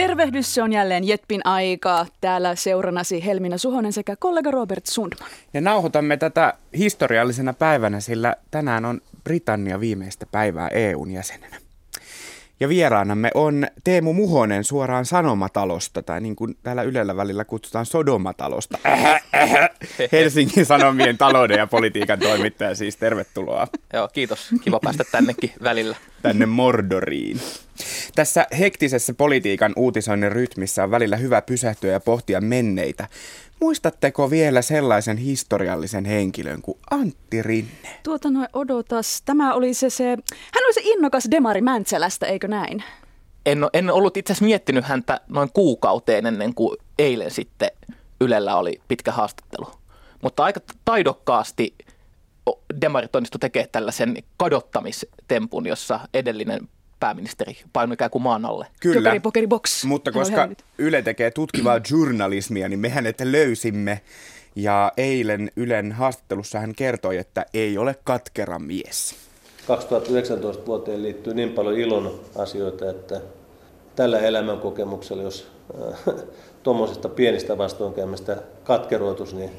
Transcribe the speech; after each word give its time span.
Tervehdys, 0.00 0.54
se 0.54 0.62
on 0.62 0.72
jälleen 0.72 1.04
Jetpin 1.04 1.46
aikaa. 1.46 2.06
Täällä 2.20 2.54
seurannasi 2.54 3.24
Helmina 3.24 3.58
Suhonen 3.58 3.92
sekä 3.92 4.16
kollega 4.16 4.50
Robert 4.50 4.86
Sundman. 4.86 5.30
Ja 5.54 5.60
nauhoitamme 5.60 6.16
tätä 6.16 6.54
historiallisena 6.76 7.52
päivänä, 7.52 8.00
sillä 8.00 8.36
tänään 8.50 8.84
on 8.84 9.00
Britannia 9.24 9.80
viimeistä 9.80 10.26
päivää 10.32 10.68
EUn 10.68 11.10
jäsenenä. 11.10 11.56
Ja 12.60 12.68
vieraanamme 12.68 13.30
on 13.34 13.66
Teemu 13.84 14.12
Muhonen 14.12 14.64
suoraan 14.64 15.04
Sanomatalosta, 15.04 16.02
tai 16.02 16.20
niin 16.20 16.36
kuin 16.36 16.56
täällä 16.62 16.82
Ylellä 16.82 17.16
välillä 17.16 17.44
kutsutaan 17.44 17.86
Sodomatalosta. 17.86 18.78
Ähä, 18.86 19.20
ähä. 19.34 19.68
Helsingin 20.12 20.66
Sanomien 20.66 21.18
talouden 21.18 21.58
ja 21.58 21.66
politiikan 21.66 22.18
toimittaja 22.18 22.74
siis, 22.74 22.96
tervetuloa. 22.96 23.66
Joo, 23.92 24.08
kiitos. 24.08 24.50
Kiva 24.62 24.80
päästä 24.84 25.04
tännekin 25.12 25.52
välillä. 25.62 25.96
Tänne 26.22 26.46
Mordoriin. 26.46 27.40
Tässä 28.14 28.46
hektisessä 28.58 29.14
politiikan 29.14 29.72
uutisoinnin 29.76 30.32
rytmissä 30.32 30.84
on 30.84 30.90
välillä 30.90 31.16
hyvä 31.16 31.42
pysähtyä 31.42 31.92
ja 31.92 32.00
pohtia 32.00 32.40
menneitä. 32.40 33.08
Muistatteko 33.60 34.30
vielä 34.30 34.62
sellaisen 34.62 35.16
historiallisen 35.16 36.04
henkilön 36.04 36.62
kuin 36.62 36.78
Antti 36.90 37.42
Rinne? 37.42 37.88
Tuota 38.02 38.30
noin 38.30 38.48
odotas. 38.52 39.22
Tämä 39.24 39.54
oli 39.54 39.74
se, 39.74 39.90
se, 39.90 40.04
hän 40.04 40.64
oli 40.64 40.74
se 40.74 40.80
innokas 40.84 41.28
Demari 41.30 41.60
Mäntsälästä, 41.60 42.26
eikö 42.26 42.48
näin? 42.48 42.84
En, 43.46 43.58
en 43.72 43.90
ollut 43.90 44.16
itse 44.16 44.32
asiassa 44.32 44.44
miettinyt 44.44 44.84
häntä 44.84 45.20
noin 45.28 45.50
kuukauteen 45.52 46.26
ennen 46.26 46.54
kuin 46.54 46.76
eilen 46.98 47.30
sitten 47.30 47.70
Ylellä 48.20 48.56
oli 48.56 48.80
pitkä 48.88 49.12
haastattelu. 49.12 49.66
Mutta 50.22 50.44
aika 50.44 50.60
taidokkaasti 50.84 51.74
demarit 52.80 53.16
onnistu 53.16 53.38
tekemään 53.38 53.68
tällaisen 53.72 54.16
kadottamistempun, 54.36 55.66
jossa 55.66 56.00
edellinen 56.14 56.68
pääministeri 57.00 57.58
painui 57.72 57.94
ikään 57.94 58.10
kuin 58.10 58.22
maan 58.22 58.44
alle. 58.44 58.66
Kyllä, 58.80 58.96
Jokeri, 58.96 59.20
pokeri, 59.20 59.46
box. 59.46 59.84
mutta 59.84 60.12
koska. 60.12 60.48
Yle 60.78 61.02
tekee 61.02 61.30
tutkivaa 61.30 61.80
journalismia, 61.90 62.68
niin 62.68 62.80
mehän 62.80 63.06
että 63.06 63.32
löysimme. 63.32 64.00
Ja 64.56 64.92
eilen 64.96 65.50
Ylen 65.56 65.92
haastattelussa 65.92 66.60
hän 66.60 66.74
kertoi, 66.74 67.16
että 67.16 67.46
ei 67.54 67.78
ole 67.78 67.96
katkera 68.04 68.58
mies. 68.58 69.14
2019 69.66 70.66
vuoteen 70.66 71.02
liittyy 71.02 71.34
niin 71.34 71.52
paljon 71.52 71.78
ilon 71.78 72.20
asioita, 72.36 72.90
että 72.90 73.20
tällä 73.96 74.18
elämänkokemuksella, 74.18 75.22
jos 75.22 75.50
äh, 75.82 76.14
tuommoisesta 76.62 77.08
pienistä 77.08 77.58
vastoinkäymistä 77.58 78.36
katkeroitus, 78.64 79.34
niin 79.34 79.50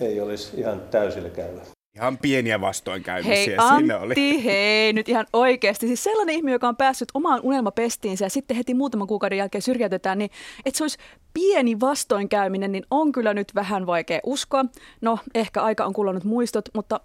ei 0.00 0.20
olisi 0.20 0.60
ihan 0.60 0.80
täysillä 0.90 1.30
käyvä. 1.30 1.60
Ihan 1.94 2.18
pieniä 2.18 2.60
vastoinkäymisiä 2.60 3.34
Hei 3.34 3.44
siinä 3.44 3.98
oli. 3.98 4.12
Antti, 4.12 4.44
hei 4.44 4.92
nyt 4.92 5.08
ihan 5.08 5.26
oikeasti. 5.32 5.86
Siis 5.86 6.04
sellainen 6.04 6.34
ihminen, 6.34 6.52
joka 6.52 6.68
on 6.68 6.76
päässyt 6.76 7.08
omaan 7.14 7.40
unelmapestiinsä 7.42 8.24
ja 8.24 8.30
sitten 8.30 8.56
heti 8.56 8.74
muutaman 8.74 9.06
kuukauden 9.06 9.38
jälkeen 9.38 9.62
syrjäytetään, 9.62 10.18
niin 10.18 10.30
että 10.64 10.78
se 10.78 10.84
olisi 10.84 10.98
pieni 11.34 11.80
vastoinkäyminen, 11.80 12.72
niin 12.72 12.84
on 12.90 13.12
kyllä 13.12 13.34
nyt 13.34 13.54
vähän 13.54 13.86
vaikea 13.86 14.20
uskoa. 14.26 14.64
No, 15.00 15.18
ehkä 15.34 15.62
aika 15.62 15.84
on 15.84 15.92
kulunut 15.92 16.24
muistot, 16.24 16.68
mutta 16.74 17.00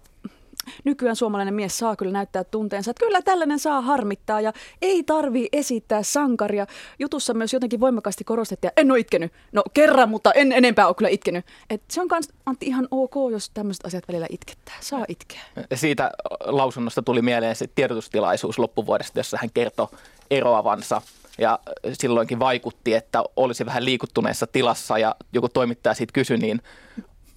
nykyään 0.84 1.16
suomalainen 1.16 1.54
mies 1.54 1.78
saa 1.78 1.96
kyllä 1.96 2.12
näyttää 2.12 2.44
tunteensa, 2.44 2.90
että 2.90 3.06
kyllä 3.06 3.22
tällainen 3.22 3.58
saa 3.58 3.80
harmittaa 3.80 4.40
ja 4.40 4.52
ei 4.82 5.02
tarvii 5.02 5.48
esittää 5.52 6.02
sankaria. 6.02 6.66
Jutussa 6.98 7.34
myös 7.34 7.52
jotenkin 7.52 7.80
voimakkaasti 7.80 8.24
korostettiin, 8.24 8.68
että 8.68 8.80
en 8.80 8.90
ole 8.90 8.98
itkenyt. 8.98 9.32
No 9.52 9.62
kerran, 9.74 10.08
mutta 10.08 10.32
en 10.32 10.52
enempää 10.52 10.86
ole 10.86 10.94
kyllä 10.94 11.08
itkenyt. 11.08 11.46
Et 11.70 11.82
se 11.90 12.00
on 12.00 12.08
kans, 12.08 12.28
Antti, 12.46 12.66
ihan 12.66 12.88
ok, 12.90 13.14
jos 13.30 13.50
tämmöiset 13.50 13.86
asiat 13.86 14.04
välillä 14.08 14.26
itkettää. 14.30 14.74
Saa 14.80 15.04
itkeä. 15.08 15.40
Siitä 15.74 16.10
lausunnosta 16.40 17.02
tuli 17.02 17.22
mieleen 17.22 17.56
se 17.56 17.66
tiedotustilaisuus 17.74 18.58
loppuvuodesta, 18.58 19.18
jossa 19.18 19.38
hän 19.40 19.50
kertoi 19.54 19.88
eroavansa. 20.30 21.02
Ja 21.38 21.58
silloinkin 21.92 22.38
vaikutti, 22.38 22.94
että 22.94 23.22
olisi 23.36 23.66
vähän 23.66 23.84
liikuttuneessa 23.84 24.46
tilassa 24.46 24.98
ja 24.98 25.14
joku 25.32 25.48
toimittaja 25.48 25.94
siitä 25.94 26.12
kysyi, 26.12 26.36
niin 26.36 26.62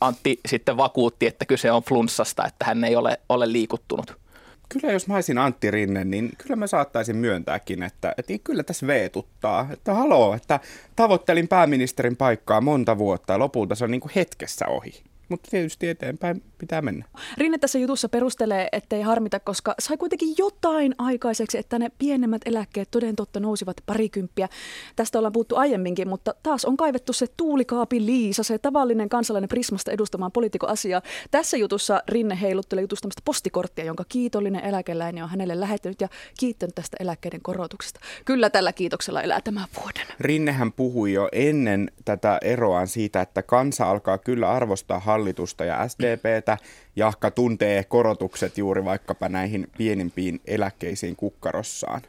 Antti 0.01 0.39
sitten 0.47 0.77
vakuutti, 0.77 1.27
että 1.27 1.45
kyse 1.45 1.71
on 1.71 1.83
flunssasta, 1.83 2.47
että 2.47 2.65
hän 2.65 2.83
ei 2.83 2.95
ole, 2.95 3.17
ole 3.29 3.51
liikuttunut. 3.51 4.21
Kyllä 4.69 4.93
jos 4.93 5.07
mä 5.07 5.15
olisin 5.15 5.37
Antti 5.37 5.71
Rinne, 5.71 6.03
niin 6.05 6.31
kyllä 6.37 6.55
mä 6.55 6.67
saattaisin 6.67 7.15
myöntääkin, 7.15 7.83
että, 7.83 8.15
että 8.17 8.33
kyllä 8.43 8.63
tässä 8.63 8.87
veetuttaa. 8.87 9.67
Että 9.71 9.93
haloo, 9.93 10.33
että 10.33 10.59
tavoittelin 10.95 11.47
pääministerin 11.47 12.17
paikkaa 12.17 12.61
monta 12.61 12.97
vuotta 12.97 13.33
ja 13.33 13.39
lopulta 13.39 13.75
se 13.75 13.83
on 13.83 13.91
niin 13.91 14.01
kuin 14.01 14.11
hetkessä 14.15 14.67
ohi. 14.67 15.03
Mutta 15.31 15.51
tietysti 15.51 15.89
eteenpäin 15.89 16.43
pitää 16.57 16.81
mennä. 16.81 17.05
Rinne 17.37 17.57
tässä 17.57 17.79
jutussa 17.79 18.09
perustelee, 18.09 18.67
ettei 18.71 19.01
harmita, 19.01 19.39
koska 19.39 19.75
sai 19.79 19.97
kuitenkin 19.97 20.35
jotain 20.37 20.95
aikaiseksi, 20.97 21.57
että 21.57 21.79
ne 21.79 21.91
pienemmät 21.97 22.41
eläkkeet 22.45 22.91
toden 22.91 23.15
totta 23.15 23.39
nousivat 23.39 23.77
parikymppiä. 23.85 24.49
Tästä 24.95 25.17
ollaan 25.17 25.31
puhuttu 25.31 25.55
aiemminkin, 25.55 26.07
mutta 26.07 26.33
taas 26.43 26.65
on 26.65 26.77
kaivettu 26.77 27.13
se 27.13 27.25
tuulikaapi 27.37 28.05
Liisa, 28.05 28.43
se 28.43 28.57
tavallinen 28.57 29.09
kansalainen 29.09 29.49
Prismasta 29.49 29.91
edustamaan 29.91 30.31
poliitikoasiaa. 30.31 31.01
Tässä 31.31 31.57
jutussa 31.57 32.03
Rinne 32.07 32.41
heiluttelee 32.41 32.81
jutusta 32.81 33.01
tämmöistä 33.01 33.21
postikorttia, 33.25 33.85
jonka 33.85 34.05
kiitollinen 34.09 34.63
eläkeläinen 34.65 35.23
on 35.23 35.29
hänelle 35.29 35.59
lähettänyt 35.59 36.01
ja 36.01 36.07
kiittänyt 36.39 36.75
tästä 36.75 36.97
eläkkeiden 36.99 37.41
korotuksesta. 37.41 37.99
Kyllä 38.25 38.49
tällä 38.49 38.73
kiitoksella 38.73 39.21
elää 39.21 39.41
tämän 39.41 39.67
vuoden. 39.81 40.07
Rinnehän 40.19 40.73
puhui 40.73 41.13
jo 41.13 41.29
ennen 41.31 41.91
tätä 42.05 42.37
eroaan 42.41 42.87
siitä, 42.87 43.21
että 43.21 43.43
kansa 43.43 43.89
alkaa 43.89 44.17
kyllä 44.17 44.51
arvostaa 44.51 44.99
hallitusta 44.99 45.20
ja 45.65 45.87
SDPtä. 45.87 46.57
Jahka 46.95 47.31
tuntee 47.31 47.83
korotukset 47.83 48.57
juuri 48.57 48.85
vaikkapa 48.85 49.29
näihin 49.29 49.67
pienimpiin 49.77 50.41
eläkkeisiin 50.47 51.15
kukkarossaan. 51.15 52.01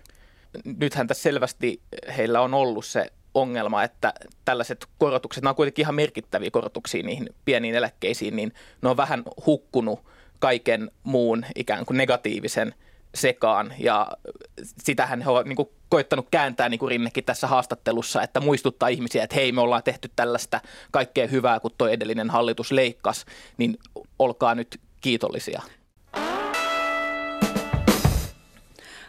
Nythän 0.79 1.07
tässä 1.07 1.23
selvästi 1.23 1.81
heillä 2.17 2.41
on 2.41 2.55
ollut 2.55 2.85
se 2.85 3.07
ongelma, 3.35 3.83
että 3.83 4.15
tällaiset 4.45 4.87
korotukset, 4.99 5.43
nämä 5.43 5.51
on 5.51 5.57
kuitenkin 5.57 5.83
ihan 5.83 5.95
merkittäviä 5.95 6.51
korotuksia 6.51 7.03
niihin 7.03 7.29
pieniin 7.45 7.75
eläkkeisiin, 7.75 8.37
niin 8.37 8.53
ne 8.83 8.89
on 8.89 8.97
vähän 8.97 9.23
hukkunut 9.47 10.01
kaiken 10.39 10.91
muun 11.03 11.45
ikään 11.55 11.87
kuin 11.87 11.97
negatiivisen 11.97 12.75
sekaan. 13.15 13.75
Ja 13.79 14.09
sitähän 14.63 15.23
he 15.23 15.31
ovat 15.31 15.47
niin 15.47 15.57
kuin 15.57 15.69
koittanut 15.89 16.29
kääntää, 16.31 16.69
niin 16.69 16.79
kuin 16.79 16.91
Rinnekin 16.91 17.25
tässä 17.25 17.47
haastattelussa, 17.47 18.23
että 18.23 18.41
muistuttaa 18.41 18.89
ihmisiä, 18.89 19.25
että 19.25 19.37
hei, 19.37 19.53
me 19.53 19.61
ollaan 19.61 19.83
tehty 19.83 20.11
tällaista 20.17 20.61
kaikkea 20.91 21.27
hyvää, 21.27 21.61
kun 21.61 21.71
tuo 21.79 21.89
edellinen 21.89 22.31
hallitus 22.31 22.73
leikkasi, 22.73 23.27
niin 23.59 23.79
olkaa 24.19 24.55
nyt 24.55 24.81
kiitollisia. 25.01 25.63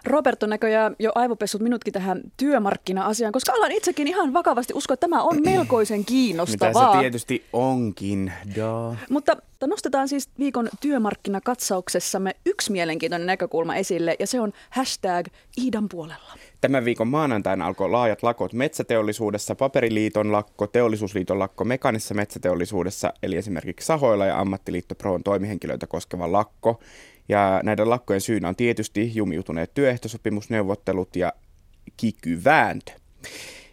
Robert 0.05 0.43
on 0.43 0.49
näköjään 0.49 0.95
jo 0.99 1.11
aivopessut 1.15 1.61
minutkin 1.61 1.93
tähän 1.93 2.21
työmarkkina-asiaan, 2.37 3.33
koska 3.33 3.53
alan 3.53 3.71
itsekin 3.71 4.07
ihan 4.07 4.33
vakavasti 4.33 4.73
uskoa, 4.73 4.93
että 4.93 5.07
tämä 5.07 5.23
on 5.23 5.41
melkoisen 5.51 5.97
Mitä 5.97 6.07
kiinnostavaa. 6.07 6.93
se 6.93 6.99
tietysti 6.99 7.43
onkin. 7.53 8.33
Da. 8.55 8.95
Mutta 9.09 9.37
nostetaan 9.67 10.07
siis 10.07 10.29
viikon 10.39 10.69
työmarkkinakatsauksessamme 10.79 12.35
yksi 12.45 12.71
mielenkiintoinen 12.71 13.27
näkökulma 13.27 13.75
esille, 13.75 14.15
ja 14.19 14.27
se 14.27 14.39
on 14.39 14.53
hashtag 14.69 15.27
Iidan 15.57 15.89
puolella. 15.89 16.33
Tämän 16.61 16.85
viikon 16.85 17.07
maanantaina 17.07 17.65
alkoi 17.65 17.89
laajat 17.89 18.23
lakot 18.23 18.53
metsäteollisuudessa, 18.53 19.55
paperiliiton 19.55 20.31
lakko, 20.31 20.67
teollisuusliiton 20.67 21.39
lakko 21.39 21.63
mekanisessa 21.63 22.13
metsäteollisuudessa, 22.13 23.13
eli 23.23 23.35
esimerkiksi 23.35 23.85
Sahoilla 23.85 24.25
ja 24.25 24.39
ammattiliitto 24.39 24.95
Proon 24.95 25.23
toimihenkilöitä 25.23 25.87
koskeva 25.87 26.31
lakko. 26.31 26.79
Ja 27.29 27.59
näiden 27.63 27.89
lakkojen 27.89 28.21
syynä 28.21 28.47
on 28.47 28.55
tietysti 28.55 29.11
jumiutuneet 29.15 29.73
työehtosopimusneuvottelut 29.73 31.15
ja 31.15 31.33
kikyvääntö. 31.97 32.91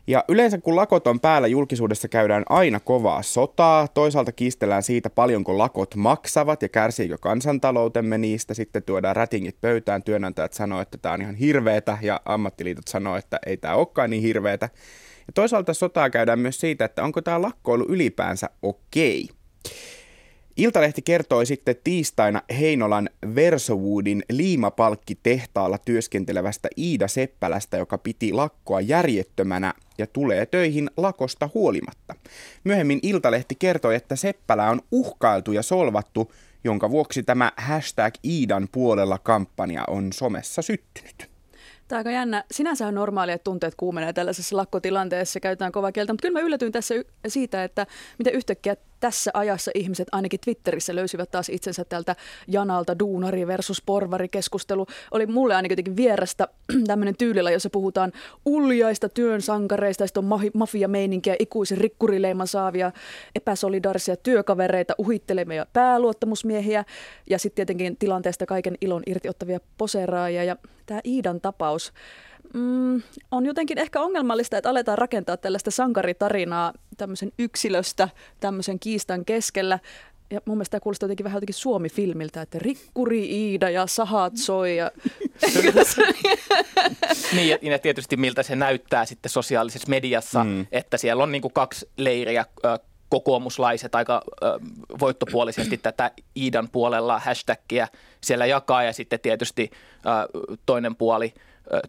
Ja 0.06 0.24
yleensä 0.28 0.58
kun 0.58 0.76
lakot 0.76 1.06
on 1.06 1.20
päällä, 1.20 1.48
julkisuudessa 1.48 2.08
käydään 2.08 2.44
aina 2.48 2.80
kovaa 2.80 3.22
sotaa. 3.22 3.88
Toisaalta 3.88 4.32
kiistellään 4.32 4.82
siitä, 4.82 5.10
paljonko 5.10 5.58
lakot 5.58 5.94
maksavat 5.94 6.62
ja 6.62 6.68
kärsiikö 6.68 7.18
kansantaloutemme 7.18 8.18
niistä. 8.18 8.54
Sitten 8.54 8.82
tuodaan 8.82 9.16
rätingit 9.16 9.60
pöytään, 9.60 10.02
työnantajat 10.02 10.52
sanoo, 10.52 10.80
että 10.80 10.98
tämä 10.98 11.14
on 11.14 11.22
ihan 11.22 11.34
hirveetä 11.34 11.98
ja 12.02 12.20
ammattiliitot 12.24 12.88
sanoo, 12.88 13.16
että 13.16 13.38
ei 13.46 13.56
tämä 13.56 13.74
olekaan 13.74 14.10
niin 14.10 14.22
hirveetä. 14.22 14.68
Ja 15.26 15.32
toisaalta 15.34 15.74
sotaa 15.74 16.10
käydään 16.10 16.38
myös 16.38 16.60
siitä, 16.60 16.84
että 16.84 17.04
onko 17.04 17.22
tämä 17.22 17.42
lakkoilu 17.42 17.86
ylipäänsä 17.88 18.50
okei. 18.62 19.28
Iltalehti 20.56 21.02
kertoi 21.02 21.46
sitten 21.46 21.76
tiistaina 21.84 22.42
Heinolan 22.58 23.10
Versowoodin 23.34 24.22
liimapalkkitehtaalla 24.32 25.78
työskentelevästä 25.78 26.68
Iida 26.78 27.08
Seppälästä, 27.08 27.76
joka 27.76 27.98
piti 27.98 28.32
lakkoa 28.32 28.80
järjettömänä 28.80 29.74
ja 29.98 30.06
tulee 30.06 30.46
töihin 30.46 30.90
lakosta 30.96 31.50
huolimatta. 31.54 32.14
Myöhemmin 32.64 33.00
Iltalehti 33.02 33.54
kertoi, 33.54 33.94
että 33.94 34.16
Seppälä 34.16 34.70
on 34.70 34.80
uhkailtu 34.90 35.52
ja 35.52 35.62
solvattu 35.62 36.32
jonka 36.64 36.90
vuoksi 36.90 37.22
tämä 37.22 37.52
hashtag 37.56 38.14
Iidan 38.24 38.68
puolella 38.72 39.18
kampanja 39.18 39.84
on 39.88 40.12
somessa 40.12 40.62
syttynyt. 40.62 41.30
Tämä 41.88 41.98
on 41.98 42.00
aika 42.00 42.10
jännä. 42.10 42.44
Sinänsä 42.50 42.86
on 42.86 42.94
normaalia, 42.94 43.34
että 43.34 43.44
tunteet 43.44 43.74
kuumenee 43.76 44.12
tällaisessa 44.12 44.56
lakkotilanteessa, 44.56 45.40
käytetään 45.40 45.72
kovaa 45.72 45.92
kieltä, 45.92 46.12
mutta 46.12 46.22
kyllä 46.22 46.40
mä 46.40 46.46
yllätyin 46.46 46.72
tässä 46.72 46.94
siitä, 47.28 47.64
että 47.64 47.86
miten 48.18 48.34
yhtäkkiä 48.34 48.76
tässä 49.00 49.30
ajassa 49.34 49.70
ihmiset 49.74 50.08
ainakin 50.12 50.40
Twitterissä 50.40 50.94
löysivät 50.94 51.30
taas 51.30 51.48
itsensä 51.48 51.84
tältä 51.84 52.16
janalta 52.48 52.98
duunari 52.98 53.46
versus 53.46 53.82
porvari 53.86 54.28
keskustelu. 54.28 54.86
Oli 55.10 55.26
mulle 55.26 55.54
ainakin 55.54 55.72
jotenkin 55.72 55.96
vierestä 55.96 56.48
tämmöinen 56.86 57.16
tyylillä, 57.16 57.50
jossa 57.50 57.70
puhutaan 57.70 58.12
uljaista 58.44 59.08
työn 59.08 59.42
sankareista, 59.42 60.06
sitten 60.06 60.24
on 60.24 60.40
mafia-meininkiä, 60.54 61.36
ikuisen 61.38 61.78
rikkurileiman 61.78 62.46
saavia, 62.46 62.92
epäsolidaarisia 63.34 64.16
työkavereita, 64.16 64.94
uhittelevia 64.98 65.66
pääluottamusmiehiä 65.72 66.84
ja 67.30 67.38
sitten 67.38 67.56
tietenkin 67.56 67.96
tilanteesta 67.96 68.46
kaiken 68.46 68.74
ilon 68.80 69.02
irtiottavia 69.06 69.60
poseraajia. 69.78 70.44
Ja 70.44 70.56
tämä 70.86 71.00
Iidan 71.04 71.40
tapaus, 71.40 71.92
mm, 72.54 73.02
on 73.30 73.46
jotenkin 73.46 73.78
ehkä 73.78 74.00
ongelmallista, 74.00 74.56
että 74.56 74.70
aletaan 74.70 74.98
rakentaa 74.98 75.36
tällaista 75.36 75.70
sankaritarinaa 75.70 76.72
tämmöisen 76.96 77.32
yksilöstä 77.38 78.08
tämmöisen 78.40 78.78
kiistan 78.78 79.24
keskellä. 79.24 79.78
Ja 80.30 80.40
mun 80.44 80.56
mielestä 80.56 80.70
tämä 80.70 80.80
kuulostaa 80.80 81.06
jotenkin 81.06 81.24
vähän 81.24 81.36
jotenkin 81.36 81.54
Suomi-filmiltä, 81.54 82.42
että 82.42 82.58
rikkuri 82.58 83.30
Iida 83.30 83.70
ja 83.70 83.86
sahat 83.86 84.36
soi. 84.36 84.76
Ja... 84.76 84.90
niin, 87.36 87.58
ja 87.62 87.78
tietysti 87.78 88.16
miltä 88.16 88.42
se 88.42 88.56
näyttää 88.56 89.04
sitten 89.04 89.30
sosiaalisessa 89.30 89.88
mediassa, 89.88 90.44
mm. 90.44 90.66
että 90.72 90.96
siellä 90.96 91.22
on 91.22 91.32
niin 91.32 91.42
kuin 91.42 91.52
kaksi 91.52 91.88
leiriä, 91.96 92.44
kokoomuslaiset 93.08 93.94
aika 93.94 94.22
voittopuolisesti 95.00 95.78
tätä 95.78 96.10
Iidan 96.36 96.68
puolella 96.68 97.18
hashtagia 97.18 97.88
siellä 98.20 98.46
jakaa 98.46 98.82
ja 98.82 98.92
sitten 98.92 99.20
tietysti 99.20 99.70
toinen 100.66 100.96
puoli– 100.96 101.34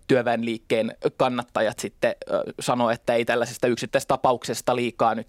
työväenliikkeen 0.08 0.98
kannattajat 1.18 1.80
sitten 1.80 2.16
sanoo, 2.60 2.90
että 2.90 3.14
ei 3.14 3.26
tällaisesta 3.26 3.68
yksittäisestä 3.68 4.08
tapauksesta 4.08 4.76
liikaa 4.76 5.16
nyt 5.16 5.28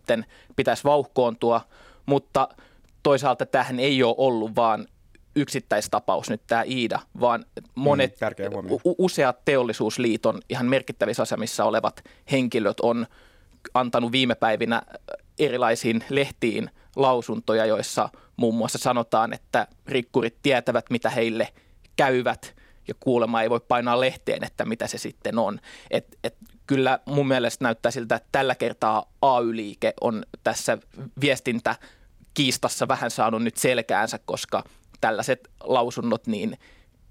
pitäisi 0.57 0.85
vauhkoontua, 0.85 1.61
mutta 2.07 2.49
toisaalta 3.03 3.47
tähän 3.47 3.81
ei 3.81 4.03
ole 4.03 4.15
ollut 4.19 4.57
vaan 4.57 4.87
yksittäistapaus 5.37 6.31
nyt 6.31 6.43
tämä 6.47 6.63
Iida, 6.63 6.99
vaan 7.21 7.45
monet 7.75 8.17
mm, 8.21 8.71
u- 8.85 8.95
useat 8.99 9.45
teollisuusliiton 9.45 10.41
ihan 10.49 10.67
merkittävissä 10.67 11.23
asemissa 11.23 11.65
olevat 11.65 12.05
henkilöt 12.31 12.81
on 12.81 13.07
antanut 13.75 14.13
viime 14.13 14.35
päivinä 14.35 14.83
erilaisiin 15.39 16.05
lehtiin 16.09 16.71
lausuntoja, 16.97 17.67
joissa 17.67 18.09
muun 18.37 18.55
muassa 18.55 18.79
sanotaan, 18.79 19.33
että 19.33 19.67
rikkurit 19.87 20.37
tietävät, 20.43 20.85
mitä 20.91 21.11
heille 21.11 21.49
käyvät– 21.97 22.55
ja 22.89 22.95
kuulemma 23.01 23.43
ei 23.43 23.51
voi 23.51 23.61
painaa 23.69 24.01
lehteen, 24.01 24.45
että 24.45 24.65
mitä 24.65 24.87
se 24.87 24.99
sitten 24.99 25.39
on. 25.39 25.61
Et, 25.91 26.19
et 26.25 26.37
kyllä 26.67 26.99
mun 27.07 27.29
mielestä 27.29 27.65
näyttää 27.65 27.93
siltä, 27.93 28.17
että 28.17 28.29
tällä 28.33 28.55
kertaa 28.55 29.05
AY-liike 29.23 29.95
on 30.01 30.25
tässä 30.45 30.79
viestintä 31.21 31.77
kiistassa 32.35 32.89
vähän 32.89 33.11
saanut 33.11 33.43
nyt 33.43 33.57
selkäänsä, 33.57 34.19
koska 34.25 34.65
tällaiset 35.01 35.51
lausunnot 35.65 36.27
niin 36.27 36.59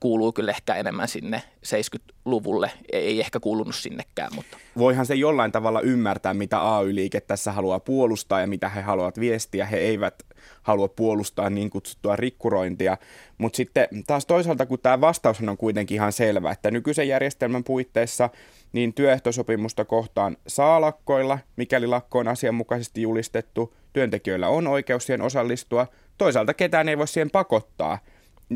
kuuluu 0.01 0.31
kyllä 0.31 0.51
ehkä 0.51 0.75
enemmän 0.75 1.07
sinne 1.07 1.43
70-luvulle. 1.65 2.71
Ei 2.91 3.19
ehkä 3.19 3.39
kuulunut 3.39 3.75
sinnekään, 3.75 4.31
mutta... 4.35 4.57
Voihan 4.77 5.05
se 5.05 5.15
jollain 5.15 5.51
tavalla 5.51 5.81
ymmärtää, 5.81 6.33
mitä 6.33 6.75
AY-liike 6.77 7.21
tässä 7.21 7.51
haluaa 7.51 7.79
puolustaa 7.79 8.41
ja 8.41 8.47
mitä 8.47 8.69
he 8.69 8.81
haluavat 8.81 9.19
viestiä. 9.19 9.65
He 9.65 9.77
eivät 9.77 10.23
halua 10.61 10.87
puolustaa 10.87 11.49
niin 11.49 11.69
kutsuttua 11.69 12.15
rikkurointia. 12.15 12.97
Mutta 13.37 13.57
sitten 13.57 13.87
taas 14.07 14.25
toisaalta, 14.25 14.65
kun 14.65 14.79
tämä 14.79 15.01
vastaus 15.01 15.41
on 15.41 15.57
kuitenkin 15.57 15.95
ihan 15.95 16.11
selvä, 16.11 16.51
että 16.51 16.71
nykyisen 16.71 17.07
järjestelmän 17.07 17.63
puitteissa 17.63 18.29
niin 18.73 18.93
työehtosopimusta 18.93 19.85
kohtaan 19.85 20.37
saa 20.47 20.81
lakkoilla, 20.81 21.39
mikäli 21.55 21.87
lakko 21.87 22.19
on 22.19 22.27
asianmukaisesti 22.27 23.01
julistettu, 23.01 23.73
työntekijöillä 23.93 24.47
on 24.47 24.67
oikeus 24.67 25.05
siihen 25.05 25.21
osallistua, 25.21 25.87
toisaalta 26.17 26.53
ketään 26.53 26.89
ei 26.89 26.97
voi 26.97 27.07
siihen 27.07 27.31
pakottaa. 27.31 27.97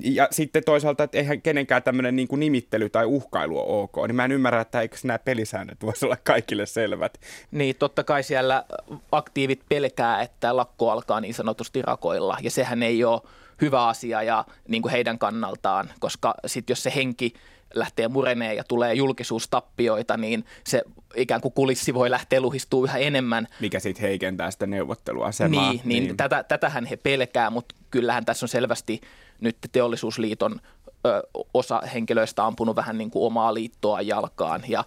Ja 0.03 0.27
sitten 0.31 0.63
toisaalta, 0.63 1.03
että 1.03 1.17
eihän 1.17 1.41
kenenkään 1.41 1.83
tämmöinen 1.83 2.15
niin 2.15 2.27
nimittely 2.37 2.89
tai 2.89 3.05
uhkailu 3.05 3.59
ole 3.59 3.83
ok, 3.83 4.07
niin 4.07 4.15
mä 4.15 4.25
en 4.25 4.31
ymmärrä, 4.31 4.61
että 4.61 4.81
eikö 4.81 4.97
nämä 5.03 5.19
pelisäännöt 5.19 5.77
voisi 5.83 6.05
olla 6.05 6.17
kaikille 6.23 6.65
selvät. 6.65 7.17
Niin, 7.51 7.75
totta 7.75 8.03
kai 8.03 8.23
siellä 8.23 8.65
aktiivit 9.11 9.61
pelkää, 9.69 10.21
että 10.21 10.55
lakko 10.55 10.91
alkaa 10.91 11.21
niin 11.21 11.33
sanotusti 11.33 11.81
rakoilla, 11.81 12.37
ja 12.41 12.51
sehän 12.51 12.83
ei 12.83 13.03
ole 13.03 13.21
hyvä 13.61 13.87
asia 13.87 14.23
ja 14.23 14.45
niin 14.67 14.81
kuin 14.81 14.91
heidän 14.91 15.19
kannaltaan, 15.19 15.89
koska 15.99 16.35
sitten 16.45 16.71
jos 16.71 16.83
se 16.83 16.93
henki 16.95 17.33
lähtee 17.73 18.07
murenee 18.07 18.53
ja 18.53 18.63
tulee 18.63 18.93
julkisuustappioita, 18.93 20.17
niin 20.17 20.45
se 20.63 20.81
ikään 21.15 21.41
kuin 21.41 21.53
kulissi 21.53 21.93
voi 21.93 22.11
lähteä 22.11 22.41
luhistuu 22.41 22.83
yhä 22.83 22.97
enemmän. 22.97 23.47
Mikä 23.59 23.79
sitten 23.79 24.01
heikentää 24.01 24.51
sitä 24.51 24.65
neuvottelua. 24.65 25.29
Niin, 25.39 25.51
niin, 25.51 25.81
niin. 25.83 26.17
Tätä, 26.17 26.43
tätähän 26.43 26.85
he 26.85 26.95
pelkää, 26.95 27.49
mutta 27.49 27.75
kyllähän 27.91 28.25
tässä 28.25 28.45
on 28.45 28.49
selvästi 28.49 29.01
nyt 29.41 29.57
teollisuusliiton 29.71 30.59
ö, 31.05 31.23
osa 31.53 31.81
henkilöistä 31.93 32.45
ampunut 32.45 32.75
vähän 32.75 32.97
niin 32.97 33.11
kuin 33.11 33.25
omaa 33.25 33.53
liittoa 33.53 34.01
jalkaan. 34.01 34.63
Ja 34.67 34.83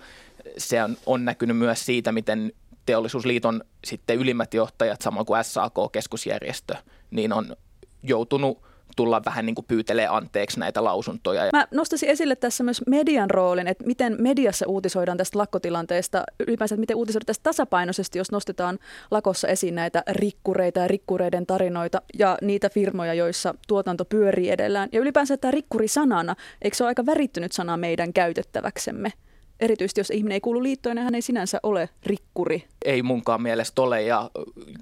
se 0.58 0.84
on, 0.84 0.96
on 1.06 1.24
näkynyt 1.24 1.56
myös 1.56 1.86
siitä, 1.86 2.12
miten 2.12 2.52
teollisuusliiton 2.86 3.64
sitten 3.84 4.16
ylimmät 4.16 4.54
johtajat, 4.54 5.02
samoin 5.02 5.26
kuin 5.26 5.44
SAK-keskusjärjestö, 5.44 6.74
niin 7.10 7.32
on 7.32 7.56
joutunut 8.02 8.67
tulla 8.98 9.24
vähän 9.24 9.46
niin 9.46 9.54
kuin 9.54 9.64
pyytelee 9.68 10.06
anteeksi 10.06 10.60
näitä 10.60 10.84
lausuntoja. 10.84 11.42
Mä 11.52 11.66
nostaisin 11.70 12.08
esille 12.08 12.36
tässä 12.36 12.64
myös 12.64 12.82
median 12.86 13.30
roolin, 13.30 13.68
että 13.68 13.84
miten 13.86 14.16
mediassa 14.20 14.66
uutisoidaan 14.68 15.18
tästä 15.18 15.38
lakkotilanteesta, 15.38 16.24
ylipäänsä 16.46 16.74
että 16.74 16.80
miten 16.80 16.96
uutisoidaan 16.96 17.26
tästä 17.26 17.42
tasapainoisesti, 17.42 18.18
jos 18.18 18.32
nostetaan 18.32 18.78
lakossa 19.10 19.48
esiin 19.48 19.74
näitä 19.74 20.02
rikkureita 20.10 20.80
ja 20.80 20.88
rikkureiden 20.88 21.46
tarinoita 21.46 22.02
ja 22.18 22.38
niitä 22.42 22.70
firmoja, 22.70 23.14
joissa 23.14 23.54
tuotanto 23.68 24.04
pyörii 24.04 24.50
edellään. 24.50 24.88
Ja 24.92 25.00
ylipäänsä 25.00 25.36
tämä 25.36 25.50
rikkuri 25.50 25.88
sanana, 25.88 26.34
eikö 26.62 26.76
se 26.76 26.84
ole 26.84 26.88
aika 26.88 27.06
värittynyt 27.06 27.52
sana 27.52 27.76
meidän 27.76 28.12
käytettäväksemme? 28.12 29.12
Erityisesti 29.60 30.00
jos 30.00 30.10
ihminen 30.10 30.34
ei 30.34 30.40
kuulu 30.40 30.62
liittoon, 30.62 30.96
niin 30.96 31.04
hän 31.04 31.14
ei 31.14 31.22
sinänsä 31.22 31.60
ole 31.62 31.88
rikkuri. 32.06 32.64
Ei 32.84 33.02
munkaan 33.02 33.42
mielestä 33.42 33.82
ole 33.82 34.02
ja 34.02 34.30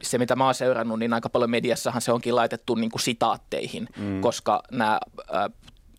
se 0.02 0.19
mitä 0.19 0.37
mä 0.37 0.44
oon 0.44 0.55
seurannut, 0.55 0.99
niin 0.99 1.12
aika 1.12 1.28
paljon 1.28 1.50
mediassahan 1.50 2.02
se 2.02 2.12
onkin 2.12 2.37
laitettu 2.37 2.75
niin 2.75 2.90
kuin 2.90 3.02
sitaatteihin, 3.02 3.88
mm. 3.99 4.20
koska 4.20 4.62
nämä 4.73 5.00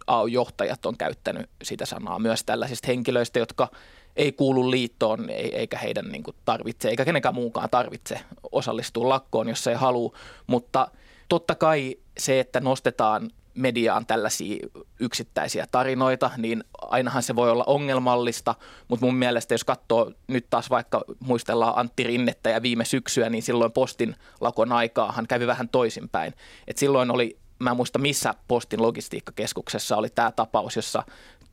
AY-johtajat 0.07 0.85
on 0.85 0.97
käyttänyt 0.97 1.49
sitä 1.63 1.85
sanaa 1.85 2.19
myös 2.19 2.43
tällaisista 2.43 2.87
henkilöistä, 2.87 3.39
jotka 3.39 3.67
ei 4.15 4.31
kuulu 4.31 4.71
liittoon 4.71 5.29
eikä 5.29 5.77
heidän 5.77 6.05
niin 6.05 6.23
kuin 6.23 6.35
tarvitse, 6.45 6.89
eikä 6.89 7.05
kenenkään 7.05 7.35
muunkaan 7.35 7.69
tarvitse 7.69 8.19
osallistua 8.51 9.09
lakkoon, 9.09 9.49
jos 9.49 9.67
ei 9.67 9.75
halua, 9.75 10.17
mutta 10.47 10.87
totta 11.29 11.55
kai 11.55 11.95
se, 12.17 12.39
että 12.39 12.59
nostetaan 12.59 13.31
mediaan 13.57 14.05
tällaisia 14.05 14.67
yksittäisiä 14.99 15.67
tarinoita, 15.71 16.31
niin 16.37 16.63
ainahan 16.81 17.23
se 17.23 17.35
voi 17.35 17.51
olla 17.51 17.63
ongelmallista, 17.67 18.55
mutta 18.87 19.05
mun 19.05 19.15
mielestä 19.15 19.53
jos 19.53 19.63
katsoo 19.63 20.11
nyt 20.27 20.45
taas 20.49 20.69
vaikka 20.69 21.03
muistellaan 21.19 21.73
Antti 21.77 22.03
Rinnettä 22.03 22.49
ja 22.49 22.61
viime 22.61 22.85
syksyä, 22.85 23.29
niin 23.29 23.43
silloin 23.43 23.71
postin 23.71 24.15
lakon 24.41 24.71
aikaahan 24.71 25.27
kävi 25.27 25.47
vähän 25.47 25.69
toisinpäin. 25.69 26.33
Et 26.67 26.77
silloin 26.77 27.11
oli, 27.11 27.37
mä 27.59 27.69
en 27.69 27.75
muista 27.75 27.99
missä 27.99 28.33
postin 28.47 28.81
logistiikkakeskuksessa 28.81 29.97
oli 29.97 30.09
tämä 30.09 30.31
tapaus, 30.31 30.75
jossa 30.75 31.03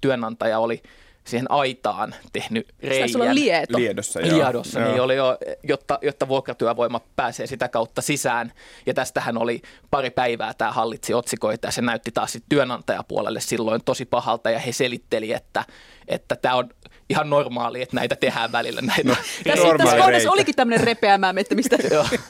työnantaja 0.01 0.59
oli– 0.59 0.83
siihen 1.27 1.51
aitaan 1.51 2.15
tehnyt 2.33 2.69
reijän. 2.83 3.09
Sulla 3.09 3.25
on 3.25 3.35
lieto. 3.35 3.79
Liedossa, 3.79 4.21
joo. 4.21 4.39
Liedossa, 4.39 4.81
joo. 4.81 4.91
niin 4.91 5.01
oli 5.01 5.17
jo, 5.17 5.39
jotta, 5.63 5.99
jotta 6.03 6.29
vuokratyövoima 6.29 7.01
pääsee 7.17 7.47
sitä 7.47 7.69
kautta 7.69 8.03
sisään. 8.03 8.53
Ja 8.87 8.95
tästähän 8.95 9.39
oli 9.39 9.63
pari 9.91 10.11
päivää 10.11 10.55
tämä 10.55 10.73
hallitsi 10.73 11.15
otsikoita 11.15 11.69
ja 11.69 11.73
se 11.73 11.83
näytti 11.83 12.11
taas 12.13 12.33
sitten 12.33 12.49
työnantajapuolelle 12.49 13.41
silloin 13.41 13.85
tosi 13.85 14.05
pahalta 14.05 14.51
ja 14.51 14.59
he 14.59 14.73
selitteli, 14.73 15.33
että, 15.33 15.65
että 16.09 16.37
tämä 16.37 16.55
on 16.55 16.69
ihan 17.11 17.31
normaali, 17.31 17.83
että 17.83 17.97
näitä 17.97 18.17
tehdään 18.17 18.53
välillä. 18.53 18.81
Näitä 18.81 19.09
no, 19.09 19.15
tässä, 19.45 19.67
tässä 19.79 19.97
kohdassa 19.97 20.31
olikin 20.31 20.55
tämmöinen 20.55 20.87
repeämää 20.87 21.33
mistä. 21.33 21.77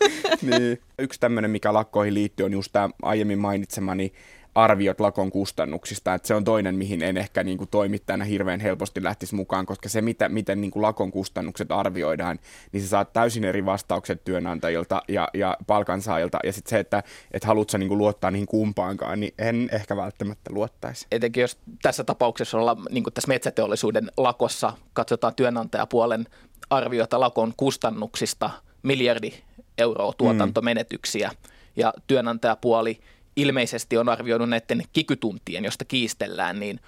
niin. 0.43 0.81
Yksi 0.99 1.21
tämmöinen, 1.21 1.51
mikä 1.51 1.73
lakkoihin 1.73 2.15
liittyy, 2.15 2.47
on 2.47 2.53
just 2.53 2.73
tämä 2.73 2.89
aiemmin 3.03 3.39
mainitsemani 3.39 4.13
arviot 4.55 5.01
lakon 5.01 5.31
kustannuksista, 5.31 6.15
että 6.15 6.29
se 6.29 6.35
on 6.35 6.45
toinen, 6.45 6.75
mihin 6.75 7.03
en 7.03 7.17
ehkä 7.17 7.45
niin 7.45 7.59
kuin 7.59 7.71
toimittajana 7.71 8.25
hirveän 8.25 8.61
helposti 8.61 9.03
lähtisi 9.03 9.35
mukaan, 9.35 9.67
koska 9.67 9.89
se, 9.89 10.03
mitä, 10.03 10.29
miten 10.29 10.61
niin 10.61 10.71
kuin 10.71 10.83
lakon 10.83 11.11
kustannukset 11.11 11.73
arvioidaan, 11.73 12.39
niin 12.73 12.83
se 12.83 12.89
saa 12.89 13.05
täysin 13.05 13.45
eri 13.45 13.67
vastaukset 13.67 14.25
työnantajilta 14.25 15.03
ja, 15.09 15.29
ja 15.35 15.57
palkansaajilta, 15.67 16.39
ja 16.45 16.53
sitten 16.53 16.71
se, 16.71 16.79
että 16.79 17.03
et 17.33 17.45
haluatko 17.45 17.79
niin 17.79 17.89
kuin 17.89 17.99
luottaa 17.99 18.31
niihin 18.31 18.47
kumpaankaan, 18.47 19.21
niin 19.21 19.35
en 19.39 19.69
ehkä 19.73 19.97
välttämättä 19.97 20.51
luottaisi. 20.53 21.07
Etenkin 21.13 21.41
jos 21.41 21.59
tässä 21.83 22.05
tapauksessa 22.05 22.59
ollaan 22.59 22.79
niin 22.91 23.05
kuin 23.05 23.15
tässä 23.15 23.29
metsäteollisuuden 23.29 24.11
lakossa, 24.17 24.73
katsotaan 24.93 25.35
työnantajapuolen 25.35 26.27
arviota 26.71 27.21
lakon 27.21 27.53
kustannuksista, 27.57 28.51
miljardi 28.83 29.33
euroa 29.79 30.13
tuotantomenetyksiä, 30.19 31.29
mm. 31.29 31.51
ja 31.77 31.93
työnantajapuoli– 32.07 33.01
ilmeisesti 33.37 33.99
on 33.99 34.09
arvioinut 34.09 34.49
näiden 34.49 34.83
kikytuntien, 34.93 35.65
josta 35.65 35.85
kiistellään, 35.85 36.61
niin 36.61 36.81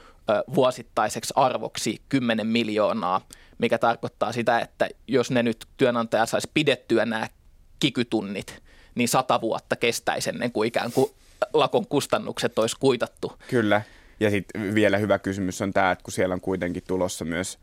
vuosittaiseksi 0.55 1.33
arvoksi 1.37 2.03
10 2.09 2.47
miljoonaa, 2.47 3.29
mikä 3.59 3.79
tarkoittaa 3.79 4.33
sitä, 4.33 4.61
että 4.61 4.89
jos 5.09 5.31
ne 5.31 5.43
nyt 5.43 5.67
työnantaja 5.77 6.27
saisi 6.27 6.51
pidettyä 6.55 7.05
nämä 7.05 7.29
kikytunnit, 7.81 8.63
niin 8.95 9.09
sata 9.09 9.41
vuotta 9.41 9.77
kestäisi 9.77 10.31
ennen 10.31 10.53
kuin 10.53 10.69
ikään 10.69 10.93
kuin 10.93 11.11
lakon 11.53 11.87
kustannukset 11.87 12.59
olisi 12.59 12.77
kuitattu. 12.81 13.33
Kyllä. 13.49 13.83
Ja 14.21 14.31
sitten 14.31 14.75
vielä 14.75 14.99
hyvä 14.99 15.19
kysymys 15.19 15.63
on 15.63 15.73
tämä, 15.73 15.91
että 15.91 16.03
kun 16.03 16.13
siellä 16.13 16.33
on 16.33 16.41
kuitenkin 16.41 16.83
tulossa 16.87 17.25
myös 17.25 17.59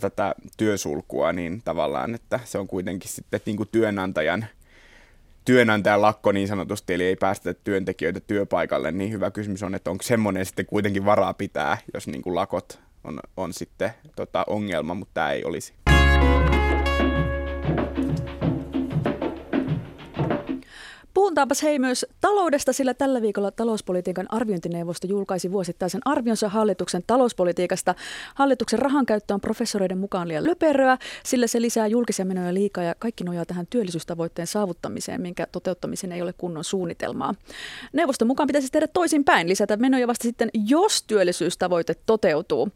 tätä 0.00 0.34
työsulkua, 0.56 1.32
niin 1.32 1.62
tavallaan, 1.64 2.14
että 2.14 2.40
se 2.44 2.58
on 2.58 2.66
kuitenkin 2.66 3.10
sitten 3.10 3.40
niin 3.46 3.56
kuin 3.56 3.68
työnantajan– 3.72 4.46
työnantajan 5.44 6.02
lakko 6.02 6.32
niin 6.32 6.48
sanotusti, 6.48 6.94
eli 6.94 7.04
ei 7.04 7.16
päästä 7.16 7.54
työntekijöitä 7.54 8.20
työpaikalle, 8.20 8.92
niin 8.92 9.12
hyvä 9.12 9.30
kysymys 9.30 9.62
on, 9.62 9.74
että 9.74 9.90
onko 9.90 10.02
semmoinen 10.02 10.46
sitten 10.46 10.66
kuitenkin 10.66 11.04
varaa 11.04 11.34
pitää, 11.34 11.78
jos 11.94 12.06
niin 12.06 12.22
kuin 12.22 12.34
lakot 12.34 12.80
on, 13.04 13.20
on 13.36 13.52
sitten 13.52 13.90
tota, 14.16 14.44
ongelma, 14.46 14.94
mutta 14.94 15.14
tämä 15.14 15.32
ei 15.32 15.44
olisi. 15.44 15.74
Puhutaanpas 21.30 21.62
hei 21.62 21.78
myös 21.78 22.06
taloudesta, 22.20 22.72
sillä 22.72 22.94
tällä 22.94 23.22
viikolla 23.22 23.50
talouspolitiikan 23.50 24.26
arviointineuvosto 24.28 25.06
julkaisi 25.06 25.52
vuosittaisen 25.52 26.00
arvionsa 26.04 26.48
hallituksen 26.48 27.02
talouspolitiikasta. 27.06 27.94
Hallituksen 28.34 28.78
rahankäyttö 28.78 29.34
on 29.34 29.40
professoreiden 29.40 29.98
mukaan 29.98 30.28
liian 30.28 30.46
löperöä, 30.46 30.98
sillä 31.24 31.46
se 31.46 31.60
lisää 31.60 31.86
julkisia 31.86 32.24
menoja 32.24 32.54
liikaa 32.54 32.84
ja 32.84 32.94
kaikki 32.98 33.24
nojaa 33.24 33.46
tähän 33.46 33.66
työllisyystavoitteen 33.70 34.46
saavuttamiseen, 34.46 35.20
minkä 35.20 35.46
toteuttamisen 35.52 36.12
ei 36.12 36.22
ole 36.22 36.32
kunnon 36.32 36.64
suunnitelmaa. 36.64 37.34
Neuvoston 37.92 38.28
mukaan 38.28 38.46
pitäisi 38.46 38.68
tehdä 38.72 38.86
toisinpäin, 38.86 39.48
lisätä 39.48 39.76
menoja 39.76 40.06
vasta 40.06 40.22
sitten, 40.22 40.50
jos 40.66 41.02
työllisyystavoite 41.02 41.94
toteutuu. 42.06 42.68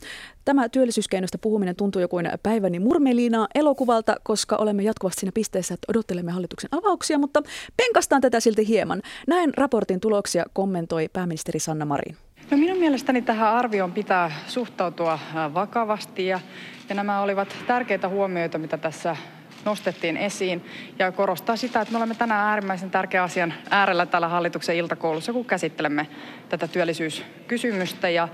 Tämä 0.45 0.69
työllisyyskeinosta 0.69 1.39
puhuminen 1.39 1.77
tuntuu 1.77 2.03
jo 2.03 2.09
kuin 2.09 2.31
päiväni 2.43 2.79
murmeliina 2.79 3.47
elokuvalta, 3.55 4.17
koska 4.23 4.57
olemme 4.57 4.83
jatkuvasti 4.83 5.21
siinä 5.21 5.33
pisteessä, 5.35 5.75
että 5.75 5.87
odottelemme 5.89 6.33
hallituksen 6.33 6.71
avauksia, 6.73 7.19
mutta 7.19 7.43
penkastaan 7.77 8.21
tätä 8.21 8.41
silti 8.41 8.69
hieman. 8.69 9.03
Näin 9.27 9.55
raportin 9.57 10.01
tuloksia 10.01 10.45
kommentoi 10.53 11.09
pääministeri 11.13 11.59
Sanna 11.59 11.85
Marin. 11.85 12.17
No 12.51 12.57
minun 12.57 12.79
mielestäni 12.79 13.23
tähän 13.23 13.49
arvioon 13.49 13.93
pitää 13.93 14.31
suhtautua 14.47 15.19
vakavasti 15.55 16.27
ja, 16.27 16.41
ja 16.89 16.95
nämä 16.95 17.21
olivat 17.21 17.57
tärkeitä 17.67 18.09
huomioita, 18.09 18.59
mitä 18.59 18.79
tässä 18.79 19.17
nostettiin 19.65 20.17
esiin 20.17 20.65
ja 20.99 21.13
korostaa 21.13 21.57
sitä, 21.57 21.81
että 21.81 21.93
me 21.93 21.97
olemme 21.97 22.15
tänään 22.15 22.49
äärimmäisen 22.49 22.91
tärkeän 22.91 23.25
asian 23.25 23.55
äärellä 23.71 24.07
täällä 24.07 24.29
hallituksen 24.29 24.77
iltakoulussa, 24.77 25.33
kun 25.33 25.45
käsittelemme 25.45 26.07
tätä 26.49 26.69
työllisyyskysymystä 26.69 28.09
ja 28.09 28.29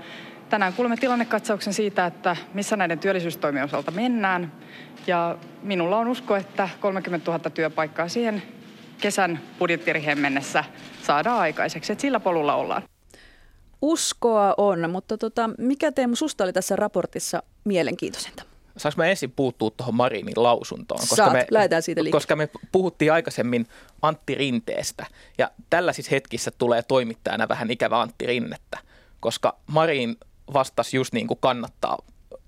Tänään 0.51 0.73
kuulemme 0.73 0.97
tilannekatsauksen 0.97 1.73
siitä, 1.73 2.05
että 2.05 2.35
missä 2.53 2.75
näiden 2.77 2.99
työllisyystoimien 2.99 3.65
osalta 3.65 3.91
mennään. 3.91 4.53
Ja 5.07 5.37
minulla 5.61 5.97
on 5.97 6.07
usko, 6.07 6.35
että 6.35 6.69
30 6.79 7.31
000 7.31 7.49
työpaikkaa 7.49 8.07
siihen 8.07 8.43
kesän 9.01 9.39
budjettiriheen 9.59 10.19
mennessä 10.19 10.63
saadaan 11.03 11.39
aikaiseksi. 11.39 11.91
Että 11.91 12.01
sillä 12.01 12.19
polulla 12.19 12.55
ollaan. 12.55 12.83
Uskoa 13.81 14.53
on, 14.57 14.89
mutta 14.89 15.17
tota, 15.17 15.49
mikä 15.57 15.91
Teemu 15.91 16.15
susta 16.15 16.43
oli 16.43 16.53
tässä 16.53 16.75
raportissa 16.75 17.43
mielenkiintoisinta? 17.63 18.43
Saanko 18.77 19.01
mä 19.01 19.05
ensin 19.05 19.31
puuttua 19.31 19.69
tuohon 19.69 19.95
Marinin 19.95 20.33
lausuntoon? 20.35 20.99
Koska 20.99 21.15
Saat, 21.15 21.33
me, 21.33 21.45
lähdetään 21.51 21.81
siitä 21.81 22.03
liikkeelle. 22.03 22.21
Koska 22.21 22.35
me 22.35 22.49
puhuttiin 22.71 23.13
aikaisemmin 23.13 23.67
Antti 24.01 24.35
Rinteestä 24.35 25.05
ja 25.37 25.51
tällaisissa 25.69 26.09
hetkissä 26.11 26.51
tulee 26.57 26.83
toimittajana 26.83 27.47
vähän 27.49 27.71
ikävä 27.71 28.01
Antti 28.01 28.25
Rinnettä, 28.25 28.77
koska 29.19 29.57
Marin 29.67 30.17
vastasi 30.53 30.97
just 30.97 31.13
niin 31.13 31.27
kuin 31.27 31.39
kannattaa 31.41 31.97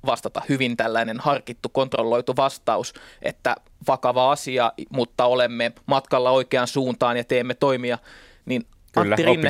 vastata 0.05 0.41
hyvin 0.49 0.77
tällainen 0.77 1.19
harkittu, 1.19 1.69
kontrolloitu 1.69 2.35
vastaus, 2.35 2.93
että 3.21 3.55
vakava 3.87 4.31
asia, 4.31 4.71
mutta 4.89 5.25
olemme 5.25 5.71
matkalla 5.85 6.31
oikeaan 6.31 6.67
suuntaan 6.67 7.17
ja 7.17 7.23
teemme 7.23 7.53
toimia, 7.53 7.97
niin 8.45 8.65
Kyllä, 8.91 9.13
Antti, 9.13 9.23
Rinne, 9.23 9.49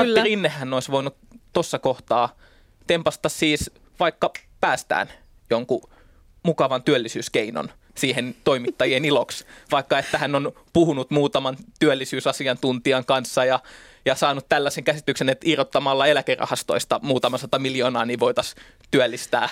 Antti 0.00 0.22
Rinnehän 0.22 0.74
olisi 0.74 0.92
voinut 0.92 1.16
tuossa 1.52 1.78
kohtaa 1.78 2.36
tempasta 2.86 3.28
siis 3.28 3.70
vaikka 4.00 4.32
päästään 4.60 5.08
jonkun 5.50 5.90
mukavan 6.42 6.82
työllisyyskeinon 6.82 7.68
siihen 7.94 8.34
toimittajien 8.44 9.04
iloksi, 9.04 9.44
vaikka 9.72 9.98
että 9.98 10.18
hän 10.18 10.34
on 10.34 10.52
puhunut 10.72 11.10
muutaman 11.10 11.56
työllisyysasiantuntijan 11.78 13.04
kanssa 13.04 13.44
ja 13.44 13.60
ja 14.04 14.14
saanut 14.14 14.48
tällaisen 14.48 14.84
käsityksen, 14.84 15.28
että 15.28 15.50
irrottamalla 15.50 16.06
eläkerahastoista 16.06 17.00
muutama 17.02 17.38
sata 17.38 17.58
miljoonaa, 17.58 18.04
niin 18.04 18.20
voitaisiin 18.20 18.62
työllistää 18.90 19.48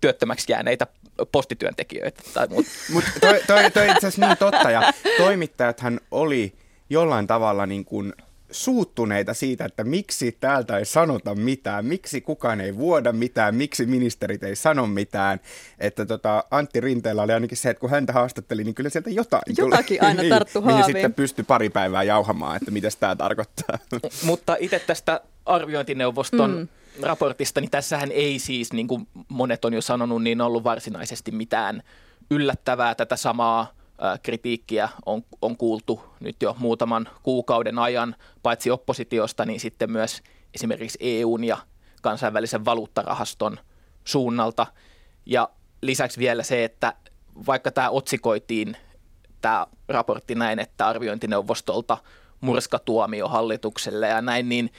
työttömäksi 0.00 0.52
jääneitä 0.52 0.86
postityöntekijöitä 1.32 2.22
tai 2.34 2.48
muuta. 2.48 2.70
Mutta 2.92 3.10
toi, 3.20 3.40
toi, 3.46 3.70
toi 3.70 3.86
itse 3.86 4.06
asiassa 4.06 4.26
niin 4.26 4.38
totta, 4.38 4.70
ja 4.70 4.92
toimittajathan 5.16 6.00
oli 6.10 6.52
jollain 6.90 7.26
tavalla 7.26 7.66
niin 7.66 7.84
kuin 7.84 8.12
suuttuneita 8.50 9.34
siitä, 9.34 9.64
että 9.64 9.84
miksi 9.84 10.36
täältä 10.40 10.78
ei 10.78 10.84
sanota 10.84 11.34
mitään, 11.34 11.84
miksi 11.84 12.20
kukaan 12.20 12.60
ei 12.60 12.76
vuoda 12.76 13.12
mitään, 13.12 13.54
miksi 13.54 13.86
ministerit 13.86 14.42
ei 14.42 14.56
sano 14.56 14.86
mitään. 14.86 15.40
Että 15.78 16.06
tota, 16.06 16.44
Antti 16.50 16.80
Rinteellä 16.80 17.22
oli 17.22 17.32
ainakin 17.32 17.58
se, 17.58 17.70
että 17.70 17.80
kun 17.80 17.90
häntä 17.90 18.12
haastatteli, 18.12 18.64
niin 18.64 18.74
kyllä 18.74 18.90
sieltä 18.90 19.10
jotain 19.10 19.42
Jotakin 19.58 19.98
tuli. 19.98 20.08
aina 20.08 20.22
niin, 20.22 20.30
tarttu 20.30 20.60
niin, 20.60 20.76
niin 20.76 20.84
sitten 20.84 21.14
pystyi 21.14 21.44
pari 21.44 21.70
päivää 21.70 22.02
jauhamaan, 22.02 22.56
että 22.56 22.70
mitä 22.70 22.88
tämä 23.00 23.16
tarkoittaa. 23.16 23.78
Mutta 24.24 24.56
itse 24.60 24.78
tästä 24.78 25.20
arviointineuvoston 25.46 26.56
mm. 26.56 26.68
raportista, 27.02 27.60
niin 27.60 27.70
tässähän 27.70 28.12
ei 28.12 28.38
siis, 28.38 28.72
niin 28.72 28.88
kuin 28.88 29.08
monet 29.28 29.64
on 29.64 29.74
jo 29.74 29.80
sanonut, 29.80 30.22
niin 30.22 30.40
ollut 30.40 30.64
varsinaisesti 30.64 31.30
mitään 31.30 31.82
yllättävää 32.30 32.94
tätä 32.94 33.16
samaa 33.16 33.79
kritiikkiä 34.22 34.88
on, 35.06 35.22
on 35.42 35.56
kuultu 35.56 36.00
nyt 36.20 36.36
jo 36.42 36.56
muutaman 36.58 37.08
kuukauden 37.22 37.78
ajan, 37.78 38.16
paitsi 38.42 38.70
oppositiosta, 38.70 39.44
niin 39.46 39.60
sitten 39.60 39.90
myös 39.90 40.22
esimerkiksi 40.54 40.98
EUn 41.00 41.44
ja 41.44 41.58
kansainvälisen 42.02 42.64
valuuttarahaston 42.64 43.58
suunnalta. 44.04 44.66
Ja 45.26 45.48
lisäksi 45.82 46.18
vielä 46.18 46.42
se, 46.42 46.64
että 46.64 46.94
vaikka 47.46 47.70
tämä 47.70 47.90
otsikoitiin, 47.90 48.76
tämä 49.40 49.66
raportti 49.88 50.34
näin, 50.34 50.58
että 50.58 50.86
arviointineuvostolta 50.86 51.98
murskatuomio 52.40 53.28
hallitukselle 53.28 54.08
ja 54.08 54.22
näin, 54.22 54.48
niin 54.48 54.72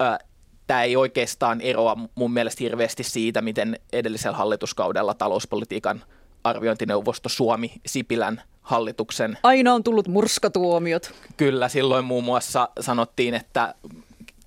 ää, 0.00 0.18
tämä 0.66 0.82
ei 0.82 0.96
oikeastaan 0.96 1.60
eroa 1.60 1.96
mun 2.14 2.32
mielestä 2.32 2.64
hirveästi 2.64 3.02
siitä, 3.02 3.42
miten 3.42 3.80
edellisellä 3.92 4.36
hallituskaudella 4.36 5.14
talouspolitiikan 5.14 6.02
arviointineuvosto 6.44 7.28
Suomi 7.28 7.72
Sipilän 7.86 8.42
hallituksen. 8.62 9.38
Aina 9.42 9.74
on 9.74 9.82
tullut 9.82 10.08
murskatuomiot. 10.08 11.14
Kyllä, 11.36 11.68
silloin 11.68 12.04
muun 12.04 12.24
muassa 12.24 12.68
sanottiin, 12.80 13.34
että 13.34 13.74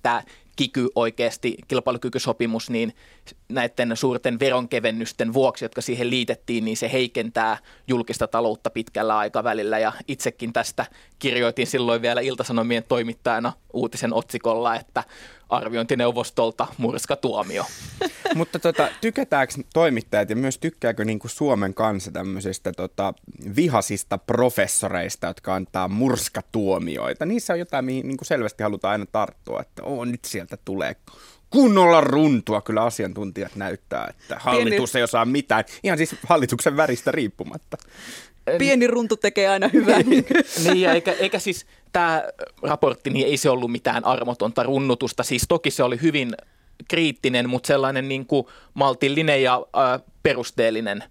tämä 0.02 0.22
kiky 0.56 0.88
oikeasti, 0.94 1.56
kilpailukykysopimus, 1.68 2.70
niin 2.70 2.94
näiden 3.48 3.96
suurten 3.96 4.38
veronkevennysten 4.40 5.32
vuoksi, 5.32 5.64
jotka 5.64 5.80
siihen 5.80 6.10
liitettiin, 6.10 6.64
niin 6.64 6.76
se 6.76 6.92
heikentää 6.92 7.58
julkista 7.88 8.28
taloutta 8.28 8.70
pitkällä 8.70 9.18
aikavälillä. 9.18 9.78
Ja 9.78 9.92
itsekin 10.08 10.52
tästä 10.52 10.86
kirjoitin 11.18 11.66
silloin 11.66 12.02
vielä 12.02 12.20
Iltasanomien 12.20 12.84
toimittajana 12.88 13.52
uutisen 13.72 14.14
otsikolla, 14.14 14.76
että 14.76 15.04
arviointineuvostolta 15.50 16.66
murskatuomio. 16.78 17.64
Mutta 18.34 18.58
tota, 18.58 18.88
tykätäänkö 19.00 19.54
toimittajat 19.74 20.30
ja 20.30 20.36
myös 20.36 20.58
tykkääkö 20.58 21.04
niin 21.04 21.18
kuin 21.18 21.30
Suomen 21.30 21.74
kanssa 21.74 22.10
tämmöisistä 22.10 22.72
tota, 22.72 23.14
vihasista 23.56 24.18
professoreista, 24.18 25.26
jotka 25.26 25.54
antaa 25.54 25.88
murskatuomioita? 25.88 27.26
Niissä 27.26 27.52
on 27.52 27.58
jotain, 27.58 27.84
mihin 27.84 28.08
niin 28.08 28.16
kuin 28.16 28.26
selvästi 28.26 28.62
halutaan 28.62 28.92
aina 28.92 29.06
tarttua, 29.12 29.60
että 29.60 29.82
Oo, 29.82 30.04
nyt 30.04 30.24
sieltä 30.24 30.56
tulee 30.64 30.96
kunnolla 31.50 32.00
runtua. 32.00 32.60
Kyllä 32.60 32.82
asiantuntijat 32.82 33.56
näyttää, 33.56 34.06
että 34.10 34.36
hallitus 34.38 34.96
ei 34.96 35.02
osaa 35.02 35.24
mitään. 35.24 35.64
Ihan 35.82 35.98
siis 35.98 36.16
hallituksen 36.26 36.76
väristä 36.76 37.10
riippumatta. 37.10 37.76
Pieni 38.58 38.86
runtu 38.86 39.16
tekee 39.16 39.48
aina 39.48 39.68
hyvää. 39.72 39.98
niin, 40.64 40.90
eikä, 40.90 41.12
eikä 41.12 41.38
siis 41.38 41.66
tämä 41.92 42.22
raportti, 42.62 43.10
niin 43.10 43.26
ei 43.26 43.36
se 43.36 43.50
ollut 43.50 43.72
mitään 43.72 44.04
armotonta 44.04 44.62
runnutusta. 44.62 45.22
Siis 45.22 45.44
toki 45.48 45.70
se 45.70 45.82
oli 45.82 45.98
hyvin 46.02 46.32
kriittinen, 46.88 47.50
mutta 47.50 47.66
sellainen 47.66 48.08
niin 48.08 48.26
kuin 48.26 48.46
maltillinen 48.74 49.42
ja 49.42 49.54
äh, 49.54 50.02
perusteellinen. 50.22 51.04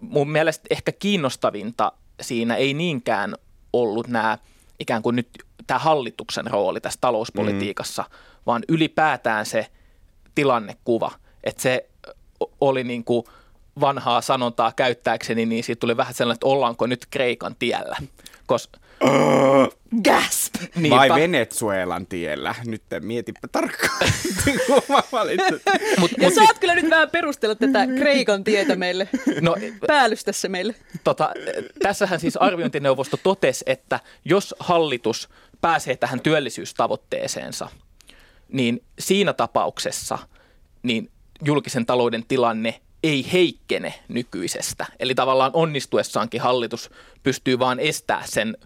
Mun 0.00 0.30
mielestä 0.30 0.66
ehkä 0.70 0.92
kiinnostavinta 0.92 1.92
siinä 2.20 2.56
ei 2.56 2.74
niinkään 2.74 3.34
ollut 3.72 4.08
nämä 4.08 4.38
ikään 4.80 5.02
kuin 5.02 5.16
nyt 5.16 5.28
tämä 5.66 5.78
hallituksen 5.78 6.46
rooli 6.46 6.80
tässä 6.80 6.98
talouspolitiikassa, 7.00 8.02
mm. 8.02 8.16
vaan 8.46 8.62
ylipäätään 8.68 9.46
se 9.46 9.66
tilannekuva, 10.34 11.10
että 11.44 11.62
se 11.62 11.88
oli 12.60 12.84
niin 12.84 13.04
kuin 13.04 13.24
vanhaa 13.80 14.20
sanontaa 14.20 14.72
käyttääkseni, 14.76 15.46
niin 15.46 15.64
siitä 15.64 15.80
tuli 15.80 15.96
vähän 15.96 16.14
sellainen, 16.14 16.36
että 16.36 16.46
ollaanko 16.46 16.86
nyt 16.86 17.06
Kreikan 17.10 17.56
tiellä. 17.58 17.96
Koska 18.46 18.78
Gasp! 20.04 20.54
Niinpä. 20.74 20.96
Vai 20.96 21.08
Venezuelan 21.08 22.06
tiellä? 22.06 22.54
Nyt 22.64 22.82
mietipä 23.00 23.48
tarkkaan. 23.52 24.00
mut, 25.98 26.10
ja 26.18 26.28
mut, 26.28 26.34
saat 26.34 26.58
kyllä 26.58 26.74
nyt 26.74 26.90
vähän 26.90 27.10
perustella 27.10 27.54
tätä 27.54 27.86
Kreikan 27.86 28.44
tietä 28.44 28.76
meille, 28.76 29.08
no, 29.40 29.56
päällystässä 29.86 30.48
meille. 30.48 30.74
Tota, 31.04 31.30
tässähän 31.82 32.20
siis 32.20 32.36
arviointineuvosto 32.36 33.16
totesi, 33.16 33.64
että 33.66 34.00
jos 34.24 34.54
hallitus 34.58 35.28
pääsee 35.60 35.96
tähän 35.96 36.20
työllisyystavoitteeseensa, 36.20 37.68
niin 38.48 38.82
siinä 38.98 39.32
tapauksessa 39.32 40.18
niin 40.82 41.10
julkisen 41.44 41.86
talouden 41.86 42.24
tilanne 42.28 42.80
ei 43.08 43.32
heikkene 43.32 43.94
nykyisestä. 44.08 44.86
Eli 45.00 45.14
tavallaan 45.14 45.50
onnistuessaankin 45.54 46.40
hallitus 46.40 46.90
pystyy 47.22 47.58
vaan 47.58 47.80
estää 47.80 48.22
sen 48.26 48.56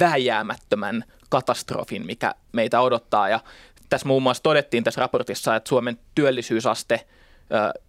vääjäämättömän 0.00 1.04
katastrofin, 1.28 2.06
mikä 2.06 2.34
meitä 2.52 2.80
odottaa. 2.80 3.28
Ja 3.28 3.40
tässä 3.88 4.08
muun 4.08 4.22
muassa 4.22 4.42
todettiin 4.42 4.84
tässä 4.84 5.00
raportissa, 5.00 5.56
että 5.56 5.68
Suomen 5.68 5.98
työllisyysaste 6.14 7.06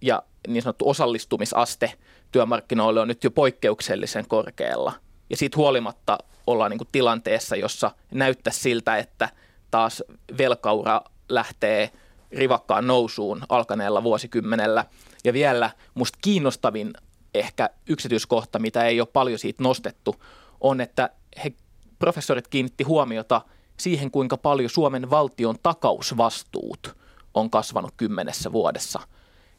ja 0.01 0.23
niin 0.47 0.61
sanottu 0.61 0.89
osallistumisaste 0.89 1.93
työmarkkinoille 2.31 2.99
on 3.01 3.07
nyt 3.07 3.23
jo 3.23 3.31
poikkeuksellisen 3.31 4.27
korkealla. 4.27 4.93
Ja 5.29 5.37
siitä 5.37 5.57
huolimatta 5.57 6.17
ollaan 6.47 6.71
niin 6.71 6.87
tilanteessa, 6.91 7.55
jossa 7.55 7.91
näyttää 8.11 8.53
siltä, 8.53 8.97
että 8.97 9.29
taas 9.71 10.03
velkaura 10.37 11.01
lähtee 11.29 11.91
rivakkaan 12.31 12.87
nousuun 12.87 13.41
alkaneella 13.49 14.03
vuosikymmenellä. 14.03 14.85
Ja 15.25 15.33
vielä 15.33 15.71
musta 15.93 16.19
kiinnostavin 16.21 16.93
ehkä 17.33 17.69
yksityiskohta, 17.87 18.59
mitä 18.59 18.85
ei 18.85 19.01
ole 19.01 19.07
paljon 19.13 19.39
siitä 19.39 19.63
nostettu, 19.63 20.15
on, 20.61 20.81
että 20.81 21.09
he 21.43 21.53
professorit 21.99 22.47
kiinnitti 22.47 22.83
huomiota 22.83 23.41
siihen, 23.77 24.11
kuinka 24.11 24.37
paljon 24.37 24.69
Suomen 24.69 25.09
valtion 25.09 25.55
takausvastuut 25.63 26.95
on 27.33 27.49
kasvanut 27.49 27.93
kymmenessä 27.97 28.51
vuodessa. 28.51 28.99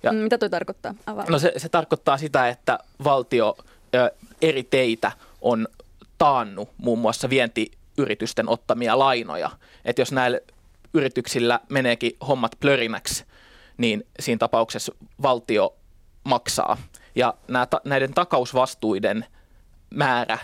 Ja, 0.02 0.12
mm, 0.12 0.18
Mitä 0.18 0.38
tuo 0.38 0.48
tarkoittaa? 0.48 0.94
Avaa. 1.06 1.24
No 1.28 1.38
se, 1.38 1.52
se 1.56 1.68
tarkoittaa 1.68 2.18
sitä, 2.18 2.48
että 2.48 2.78
valtio 3.04 3.56
ö, 3.94 4.10
eri 4.42 4.62
teitä 4.62 5.12
on 5.40 5.68
taannut 6.18 6.68
muun 6.78 6.98
muassa 6.98 7.30
vientiyritysten 7.30 8.48
ottamia 8.48 8.98
lainoja. 8.98 9.50
Että 9.84 10.02
jos 10.02 10.12
näillä 10.12 10.40
yrityksillä 10.94 11.60
meneekin 11.68 12.16
hommat 12.28 12.52
plörinäksi, 12.60 13.24
niin 13.78 14.06
siinä 14.20 14.38
tapauksessa 14.38 14.92
valtio 15.22 15.76
maksaa. 16.24 16.76
Ja 17.14 17.34
näiden 17.84 18.14
takausvastuiden 18.14 19.26
määrä 19.94 20.38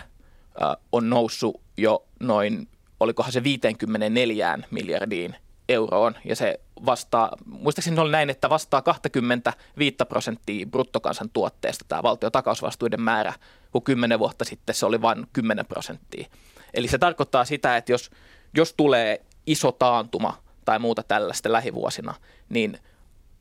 on 0.91 1.09
noussut 1.09 1.61
jo 1.77 2.05
noin, 2.19 2.67
olikohan 2.99 3.31
se 3.31 3.43
54 3.43 4.59
miljardiin 4.71 5.35
euroon, 5.69 6.15
ja 6.25 6.35
se 6.35 6.59
vastaa, 6.85 7.31
muistaakseni 7.45 7.99
oli 7.99 8.11
näin, 8.11 8.29
että 8.29 8.49
vastaa 8.49 8.81
25 8.81 9.95
prosenttia 10.09 10.65
bruttokansantuotteesta 10.65 11.85
tämä 11.87 12.03
valtion 12.03 12.31
takausvastuiden 12.31 13.01
määrä, 13.01 13.33
kun 13.71 13.83
10 13.83 14.19
vuotta 14.19 14.45
sitten 14.45 14.75
se 14.75 14.85
oli 14.85 15.01
vain 15.01 15.27
10 15.33 15.65
prosenttia. 15.65 16.27
Eli 16.73 16.87
se 16.87 16.97
tarkoittaa 16.97 17.45
sitä, 17.45 17.77
että 17.77 17.91
jos, 17.91 18.11
jos 18.57 18.73
tulee 18.73 19.21
iso 19.45 19.71
taantuma 19.71 20.43
tai 20.65 20.79
muuta 20.79 21.03
tällaista 21.03 21.51
lähivuosina, 21.51 22.13
niin 22.49 22.79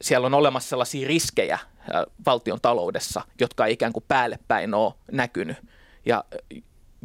siellä 0.03 0.27
on 0.27 0.35
olemassa 0.35 0.69
sellaisia 0.69 1.09
riskejä 1.09 1.59
valtion 2.27 2.59
taloudessa, 2.63 3.23
jotka 3.41 3.67
ei 3.67 3.73
ikään 3.73 3.93
kuin 3.93 4.05
päälle 4.09 4.39
päin 4.49 4.75
ole 4.75 4.95
näkynyt. 5.13 5.57
Ja 6.07 6.25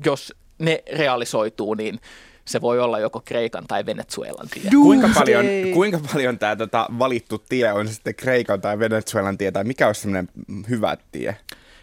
jos 0.06 0.34
ne 0.60 0.84
realisoituu, 0.94 1.74
niin 1.74 2.00
se 2.46 2.62
voi 2.62 2.80
olla 2.80 3.00
joko 3.00 3.22
Kreikan 3.26 3.68
tai 3.68 3.86
Venezuelan 3.86 4.48
tie. 4.54 4.72
Kuinka 4.72 5.10
paljon, 5.16 5.46
kuinka 5.74 6.00
paljon 6.14 6.40
tämä 6.40 6.56
tota, 6.56 6.88
valittu 7.00 7.38
tie 7.50 7.74
on 7.74 7.88
sitten 7.88 8.16
Kreikan 8.16 8.62
tai 8.62 8.80
Venezuelan 8.80 9.38
tie, 9.38 9.52
tai 9.52 9.64
mikä 9.64 9.88
olisi 9.88 10.02
semmoinen 10.02 10.30
hyvä 10.70 10.98
tie? 11.12 11.38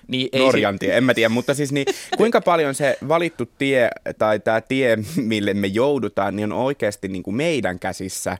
Niin, 0.08 0.28
ei 0.32 0.40
Norjan 0.40 0.78
tie, 0.78 0.96
en 0.96 1.04
mä 1.04 1.14
tiedä, 1.14 1.28
mutta 1.28 1.54
siis 1.54 1.72
niin, 1.72 1.86
kuinka 2.16 2.40
paljon 2.40 2.74
se 2.74 2.98
valittu 3.08 3.46
tie 3.58 3.90
tai 4.18 4.40
tämä 4.40 4.60
tie, 4.60 4.98
mille 5.16 5.54
me 5.54 5.66
joudutaan, 5.66 6.36
niin 6.36 6.52
on 6.52 6.58
oikeasti 6.58 7.08
niin 7.08 7.22
kuin 7.22 7.36
meidän 7.36 7.78
käsissä 7.78 8.38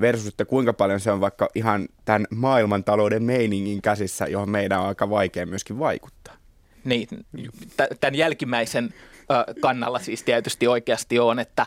versus, 0.00 0.26
että 0.26 0.44
kuinka 0.44 0.72
paljon 0.72 1.00
se 1.00 1.10
on 1.10 1.20
vaikka 1.20 1.48
ihan 1.54 1.88
tämän 2.04 2.26
maailmantalouden 2.30 3.22
meiningin 3.22 3.82
käsissä, 3.82 4.26
johon 4.26 4.50
meidän 4.50 4.80
on 4.80 4.86
aika 4.86 5.10
vaikea 5.10 5.46
myöskin 5.46 5.78
vaikuttaa. 5.78 6.34
Niin, 6.84 7.08
tämän 8.00 8.14
jälkimmäisen 8.14 8.94
kannalla 9.60 9.98
siis 9.98 10.22
tietysti 10.22 10.66
oikeasti 10.66 11.18
on, 11.18 11.38
että 11.38 11.66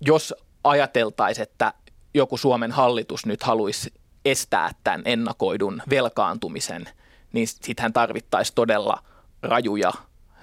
jos 0.00 0.34
ajateltaisiin, 0.64 1.42
että 1.42 1.74
joku 2.14 2.36
Suomen 2.36 2.72
hallitus 2.72 3.26
nyt 3.26 3.42
haluaisi 3.42 3.92
estää 4.24 4.70
tämän 4.84 5.02
ennakoidun 5.04 5.82
velkaantumisen, 5.90 6.88
niin 7.32 7.48
sittenhän 7.48 7.92
tarvittaisiin 7.92 8.54
todella 8.54 9.02
rajuja 9.42 9.92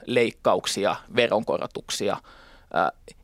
leikkauksia, 0.05 0.95
veronkorotuksia. 1.15 2.17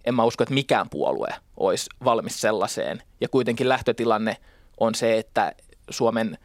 En 0.06 0.16
mä 0.16 0.24
usko, 0.24 0.44
että 0.44 0.54
mikään 0.54 0.90
puolue 0.90 1.30
olisi 1.58 1.90
valmis 2.04 2.42
sellaiseen. 2.42 3.04
Ja 3.22 3.30
kuitenkin 3.30 3.70
lähtötilanne 3.70 4.38
on 4.80 4.96
se, 4.96 5.18
että 5.18 5.52
Suomen 5.90 6.38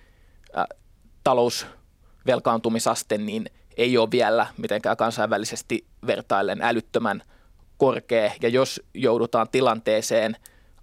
talousvelkaantumisaste 1.24 3.18
niin 3.18 3.50
ei 3.76 3.98
ole 3.98 4.10
vielä 4.10 4.46
mitenkään 4.56 4.96
kansainvälisesti 4.96 5.86
vertaillen 6.06 6.62
älyttömän 6.62 7.22
korkea. 7.76 8.32
Ja 8.42 8.48
jos 8.48 8.82
joudutaan 8.94 9.48
tilanteeseen 9.48 10.36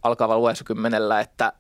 alkavalla 0.03 0.41
vuosikymmenellä, 0.41 1.19
että 1.19 1.53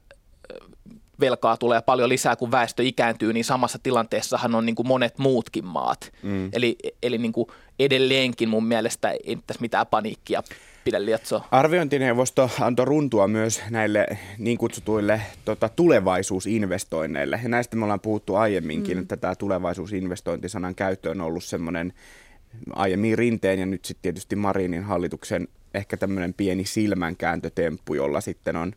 velkaa 1.19 1.57
tulee 1.57 1.81
paljon 1.81 2.09
lisää, 2.09 2.35
kun 2.35 2.51
väestö 2.51 2.83
ikääntyy, 2.83 3.33
niin 3.33 3.45
samassa 3.45 3.79
tilanteessahan 3.83 4.55
on 4.55 4.65
niin 4.65 4.75
kuin 4.75 4.87
monet 4.87 5.17
muutkin 5.17 5.65
maat. 5.65 6.11
Mm. 6.23 6.49
Eli, 6.53 6.75
eli 7.03 7.17
niin 7.17 7.31
kuin 7.31 7.47
edelleenkin 7.79 8.49
mun 8.49 8.65
mielestä 8.65 9.11
ei 9.11 9.37
tässä 9.47 9.61
mitään 9.61 9.87
paniikkia 9.87 10.43
pidä 10.83 11.05
lietsoa. 11.05 11.47
Arviointineuvosto 11.51 12.51
antoi 12.61 12.85
runtua 12.85 13.27
myös 13.27 13.61
näille 13.69 14.07
niin 14.37 14.57
kutsutuille 14.57 15.21
tota, 15.45 15.69
tulevaisuusinvestoinneille. 15.69 17.39
Ja 17.43 17.49
näistä 17.49 17.75
me 17.75 17.83
ollaan 17.83 17.99
puhuttu 17.99 18.35
aiemminkin, 18.35 18.97
mm. 18.97 19.01
että 19.01 19.17
tämä 19.17 19.35
tulevaisuusinvestointisanan 19.35 20.75
käyttö 20.75 21.11
on 21.11 21.21
ollut 21.21 21.43
semmoinen 21.43 21.93
aiemmin 22.73 23.17
rinteen 23.17 23.59
ja 23.59 23.65
nyt 23.65 23.85
sitten 23.85 24.01
tietysti 24.01 24.35
Marinin 24.35 24.83
hallituksen 24.83 25.47
ehkä 25.73 25.97
tämmöinen 25.97 26.33
pieni 26.33 26.65
silmänkääntötemppu, 26.65 27.93
jolla 27.93 28.21
sitten 28.21 28.55
on 28.55 28.73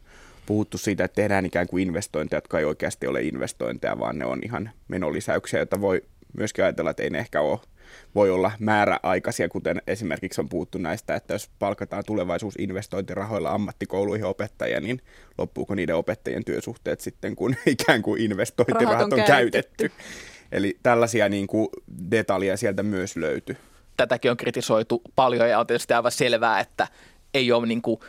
puhuttu 0.47 0.79
siitä, 0.79 1.05
että 1.05 1.15
tehdään 1.15 1.47
ikään 1.47 1.67
kuin 1.67 1.87
investointeja, 1.87 2.37
jotka 2.37 2.59
ei 2.59 2.65
oikeasti 2.65 3.07
ole 3.07 3.23
investointeja, 3.23 3.99
vaan 3.99 4.19
ne 4.19 4.25
on 4.25 4.41
ihan 4.45 4.71
menolisäyksiä, 4.89 5.61
joita 5.61 5.81
voi 5.81 6.03
myöskin 6.33 6.65
ajatella, 6.65 6.91
että 6.91 7.03
ei 7.03 7.11
ne 7.11 7.19
ehkä 7.19 7.41
ole 7.41 7.59
voi 8.15 8.31
olla 8.31 8.53
määräaikaisia, 8.59 9.49
kuten 9.49 9.83
esimerkiksi 9.87 10.41
on 10.41 10.49
puhuttu 10.49 10.79
näistä, 10.79 11.15
että 11.15 11.35
jos 11.35 11.51
palkataan 11.59 12.05
tulevaisuusinvestointirahoilla 12.07 13.51
ammattikouluihin 13.51 14.27
opettajia, 14.27 14.81
niin 14.81 15.01
loppuuko 15.39 15.75
niiden 15.75 15.97
opettajien 15.97 16.45
työsuhteet 16.45 17.01
sitten, 17.01 17.37
kun 17.37 17.57
ikään 17.67 18.03
kuin 18.03 18.21
investointirahat 18.21 19.13
on, 19.13 19.21
on 19.21 19.27
käytetty. 19.27 19.89
käytetty. 19.89 20.05
Eli 20.53 20.79
tällaisia 20.83 21.29
niin 21.29 21.47
kuin 21.47 21.69
detaljeja 22.11 22.57
sieltä 22.57 22.83
myös 22.83 23.17
löytyy. 23.17 23.57
Tätäkin 23.97 24.31
on 24.31 24.37
kritisoitu 24.37 25.03
paljon 25.17 25.49
ja 25.49 25.59
on 25.59 25.67
tietysti 25.67 25.95
aivan 25.95 26.13
selvää, 26.13 26.61
että 26.61 26.89
ei 27.35 27.53
ole 27.53 27.67
niin 27.67 27.83
kuin 27.83 28.01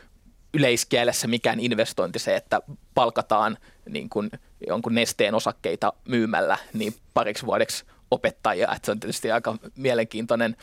yleiskielessä 0.54 1.28
mikään 1.28 1.60
investointi 1.60 2.20
se, 2.20 2.36
että 2.36 2.62
palkataan 2.94 3.58
niin 3.90 4.10
kuin 4.10 4.30
jonkun 4.68 4.96
nesteen 4.96 5.36
osakkeita 5.36 5.94
myymällä 6.08 6.58
niin 6.74 6.96
pariksi 7.14 7.46
vuodeksi 7.46 7.86
opettajia. 8.12 8.72
Että 8.76 8.86
se 8.86 8.92
on 8.92 9.00
tietysti 9.00 9.32
aika 9.32 9.58
mielenkiintoinen 9.76 10.56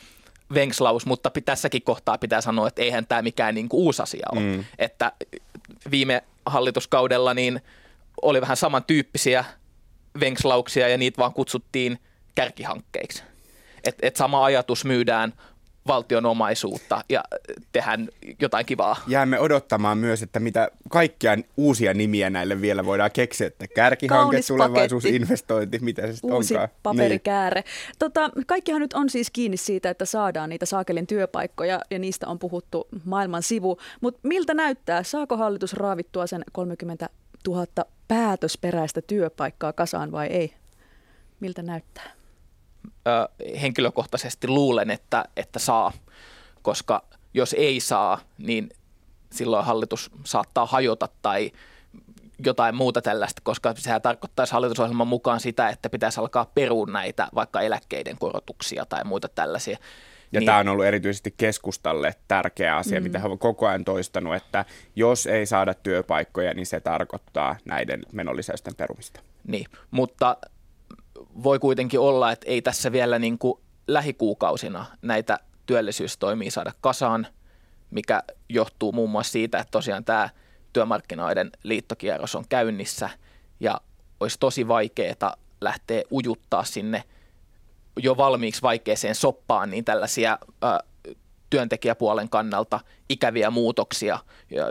venkslaus, 0.53 1.05
mutta 1.05 1.31
tässäkin 1.45 1.81
kohtaa 1.81 2.17
pitää 2.17 2.41
sanoa, 2.41 2.67
että 2.67 2.81
eihän 2.81 3.07
tämä 3.07 3.21
mikään 3.21 3.55
niin 3.55 3.69
kuin 3.69 3.81
uusi 3.81 4.01
asia 4.01 4.27
ole. 4.31 4.39
Mm. 4.41 4.65
Että 4.79 5.11
viime 5.91 6.23
hallituskaudella 6.45 7.33
niin 7.33 7.61
oli 8.21 8.41
vähän 8.41 8.57
samantyyppisiä 8.57 9.45
venkslauksia 10.19 10.87
ja 10.87 10.97
niitä 10.97 11.17
vaan 11.17 11.33
kutsuttiin 11.33 11.99
kärkihankkeiksi. 12.35 13.23
Et, 13.83 13.95
et 14.01 14.15
sama 14.15 14.45
ajatus 14.45 14.85
myydään 14.85 15.33
valtion 15.87 16.25
omaisuutta 16.25 17.03
ja 17.09 17.23
tehdään 17.71 18.09
jotain 18.41 18.65
kivaa. 18.65 18.95
Jäämme 19.07 19.39
odottamaan 19.39 19.97
myös, 19.97 20.23
että 20.23 20.39
mitä 20.39 20.71
kaikkia 20.89 21.37
uusia 21.57 21.93
nimiä 21.93 22.29
näille 22.29 22.61
vielä 22.61 22.85
voidaan 22.85 23.11
keksiä, 23.11 23.47
että 23.47 23.67
kärkihanke, 23.67 24.23
Kaunis 24.23 24.47
tulevaisuusinvestointi, 24.47 25.79
mitä 25.79 26.01
se 26.01 26.13
sitten 26.13 26.33
Uusi 26.33 26.53
onkaan. 26.53 26.69
paperikääre. 26.83 27.61
Niin. 27.61 27.95
Tota, 27.99 28.29
kaikkihan 28.47 28.81
nyt 28.81 28.93
on 28.93 29.09
siis 29.09 29.31
kiinni 29.31 29.57
siitä, 29.57 29.89
että 29.89 30.05
saadaan 30.05 30.49
niitä 30.49 30.65
saakelin 30.65 31.07
työpaikkoja 31.07 31.79
ja 31.91 31.99
niistä 31.99 32.27
on 32.27 32.39
puhuttu 32.39 32.87
maailman 33.05 33.43
sivu. 33.43 33.77
Mutta 34.01 34.19
miltä 34.23 34.53
näyttää, 34.53 35.03
saako 35.03 35.37
hallitus 35.37 35.73
raavittua 35.73 36.27
sen 36.27 36.43
30 36.51 37.09
000 37.47 37.65
päätösperäistä 38.07 39.01
työpaikkaa 39.01 39.73
kasaan 39.73 40.11
vai 40.11 40.27
ei? 40.27 40.53
Miltä 41.39 41.61
näyttää? 41.61 42.20
Ö, 43.07 43.45
henkilökohtaisesti 43.61 44.47
luulen, 44.47 44.91
että, 44.91 45.25
että 45.37 45.59
saa, 45.59 45.91
koska 46.61 47.03
jos 47.33 47.55
ei 47.57 47.79
saa, 47.79 48.19
niin 48.37 48.69
silloin 49.31 49.65
hallitus 49.65 50.11
saattaa 50.23 50.65
hajota 50.65 51.09
tai 51.21 51.51
jotain 52.45 52.75
muuta 52.75 53.01
tällaista, 53.01 53.41
koska 53.43 53.73
sehän 53.77 54.01
tarkoittaisi 54.01 54.53
hallitusohjelman 54.53 55.07
mukaan 55.07 55.39
sitä, 55.39 55.69
että 55.69 55.89
pitäisi 55.89 56.19
alkaa 56.19 56.51
peruun 56.53 56.93
näitä 56.93 57.27
vaikka 57.35 57.61
eläkkeiden 57.61 58.17
korotuksia 58.17 58.85
tai 58.85 59.03
muita 59.03 59.27
tällaisia. 59.27 59.77
Ja 60.31 60.39
niin. 60.39 60.45
tämä 60.45 60.57
on 60.57 60.67
ollut 60.67 60.85
erityisesti 60.85 61.33
keskustalle 61.37 62.15
tärkeä 62.27 62.75
asia, 62.75 62.99
mm. 62.99 63.03
mitä 63.03 63.19
he 63.19 63.27
ovat 63.27 63.39
koko 63.39 63.67
ajan 63.67 63.85
toistanut, 63.85 64.35
että 64.35 64.65
jos 64.95 65.27
ei 65.27 65.45
saada 65.45 65.73
työpaikkoja, 65.73 66.53
niin 66.53 66.65
se 66.65 66.79
tarkoittaa 66.79 67.55
näiden 67.65 68.01
menolisäysten 68.11 68.75
perumista. 68.75 69.19
Niin, 69.47 69.65
mutta 69.91 70.37
voi 71.43 71.59
kuitenkin 71.59 71.99
olla, 71.99 72.31
että 72.31 72.47
ei 72.47 72.61
tässä 72.61 72.91
vielä 72.91 73.19
niin 73.19 73.37
kuin 73.37 73.59
lähikuukausina 73.87 74.85
näitä 75.01 75.39
työllisyystoimia 75.65 76.51
saada 76.51 76.71
kasaan, 76.81 77.27
mikä 77.91 78.23
johtuu 78.49 78.91
muun 78.91 79.09
muassa 79.09 79.31
siitä, 79.31 79.59
että 79.59 79.71
tosiaan 79.71 80.05
tämä 80.05 80.29
työmarkkinoiden 80.73 81.51
liittokierros 81.63 82.35
on 82.35 82.45
käynnissä 82.49 83.09
ja 83.59 83.81
olisi 84.19 84.39
tosi 84.39 84.67
vaikeaa 84.67 85.35
lähteä 85.61 86.03
ujuttaa 86.11 86.63
sinne 86.63 87.03
jo 87.99 88.17
valmiiksi 88.17 88.61
vaikeeseen 88.61 89.15
soppaan 89.15 89.69
niin 89.69 89.85
tällaisia 89.85 90.37
työntekijäpuolen 91.51 92.29
kannalta 92.29 92.79
ikäviä 93.09 93.49
muutoksia, 93.49 94.19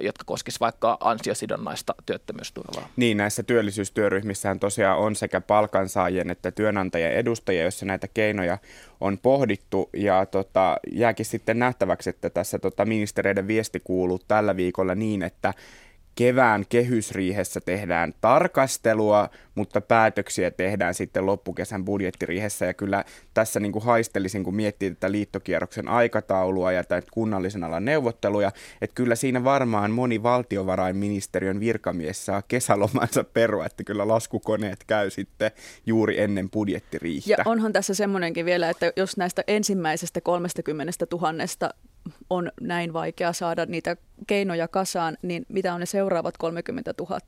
jotka 0.01 0.25
koskisivat 0.25 0.61
vaikka 0.61 0.97
ansiosidonnaista 1.01 1.95
työttömyysturvaa. 2.07 2.89
Niin, 2.97 3.17
näissä 3.17 3.43
työllisyystyöryhmissähän 3.43 4.61
tosiaan 4.61 4.99
on 4.99 5.17
sekä 5.17 5.41
palkansaajien 5.41 6.31
että 6.31 6.51
työnantajien 6.51 7.13
edustajia, 7.13 7.63
joissa 7.63 7.87
näitä 7.87 8.09
keinoja 8.09 8.59
on 9.01 9.19
pohdittu. 9.19 9.91
Ja 9.93 10.27
tota, 10.27 10.77
jääkin 10.93 11.27
sitten 11.27 11.59
nähtäväksi, 11.59 12.11
että 12.11 12.31
tässä 12.31 12.59
tota, 12.59 12.85
ministereiden 12.85 13.49
viesti 13.49 13.81
kuuluu 13.85 14.21
tällä 14.29 14.57
viikolla 14.57 14.95
niin, 14.95 15.23
että 15.23 15.55
kevään 16.21 16.65
kehysriihessä 16.69 17.61
tehdään 17.61 18.15
tarkastelua, 18.21 19.29
mutta 19.55 19.81
päätöksiä 19.81 20.51
tehdään 20.51 20.95
sitten 20.95 21.27
loppukesän 21.27 21.85
budjettiriihessä. 21.85 22.67
Ja 22.67 22.75
kyllä 22.75 23.05
tässä 23.35 23.61
niin 23.61 23.73
kuin 23.73 23.85
haistelisin, 23.85 24.45
kun 24.45 24.55
miettii 24.55 24.91
tätä 24.91 25.13
liittokierroksen 25.13 25.89
aikataulua 25.89 26.73
ja 26.73 26.85
tätä 26.85 27.07
kunnallisen 27.11 27.65
alan 27.65 27.85
neuvotteluja, 27.85 28.53
että 28.81 28.95
kyllä 28.95 29.15
siinä 29.15 29.45
varmaan 29.45 29.91
moni 29.91 30.23
valtiovarainministeriön 30.23 31.61
virkamies 31.61 32.27
saa 32.27 32.43
kesälomansa 32.43 33.25
perua, 33.25 33.67
että 33.67 33.85
kyllä 33.85 34.09
laskukoneet 34.09 34.85
käy 34.87 35.11
sitten 35.11 35.51
juuri 35.87 36.21
ennen 36.21 36.51
budjettiriihtä. 36.51 37.31
Ja 37.31 37.37
onhan 37.45 37.73
tässä 37.73 37.95
semmoinenkin 37.95 38.45
vielä, 38.45 38.71
että 38.71 38.93
jos 38.97 39.17
näistä 39.17 39.45
ensimmäisestä 39.47 40.21
30 40.21 41.07
000 41.13 41.33
on 42.31 42.53
näin 42.61 42.93
vaikea 42.93 43.33
saada 43.33 43.67
niitä 43.67 43.97
keinoja 44.27 44.69
kasaan, 44.69 45.17
niin 45.23 45.47
mitä 45.49 45.75
on 45.75 45.81
ne 45.81 45.87
seuraavat 45.87 46.37
30 46.39 46.95
000? 46.99 47.21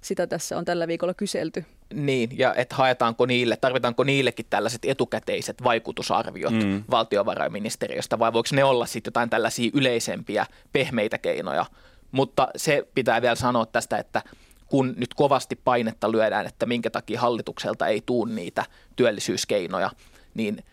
Sitä 0.00 0.26
tässä 0.26 0.58
on 0.58 0.64
tällä 0.64 0.88
viikolla 0.88 1.14
kyselty. 1.14 1.64
Niin, 1.94 2.38
ja 2.38 2.54
että 2.54 2.74
haetaanko 2.74 3.26
niille, 3.26 3.56
tarvitaanko 3.56 4.04
niillekin 4.04 4.46
tällaiset 4.50 4.84
etukäteiset 4.84 5.64
vaikutusarviot 5.64 6.52
mm. 6.52 6.84
valtiovarainministeriöstä, 6.90 8.18
vai 8.18 8.32
voiko 8.32 8.48
ne 8.52 8.64
olla 8.64 8.86
sitten 8.86 9.10
jotain 9.10 9.30
tällaisia 9.30 9.70
yleisempiä, 9.74 10.46
pehmeitä 10.72 11.18
keinoja? 11.18 11.66
Mutta 12.12 12.48
se 12.56 12.86
pitää 12.94 13.22
vielä 13.22 13.34
sanoa 13.34 13.66
tästä, 13.66 13.98
että 13.98 14.22
kun 14.66 14.94
nyt 14.96 15.14
kovasti 15.14 15.56
painetta 15.56 16.12
lyödään, 16.12 16.46
että 16.46 16.66
minkä 16.66 16.90
takia 16.90 17.20
hallitukselta 17.20 17.86
ei 17.86 18.02
tuu 18.06 18.24
niitä 18.24 18.64
työllisyyskeinoja, 18.96 19.90
niin 20.34 20.64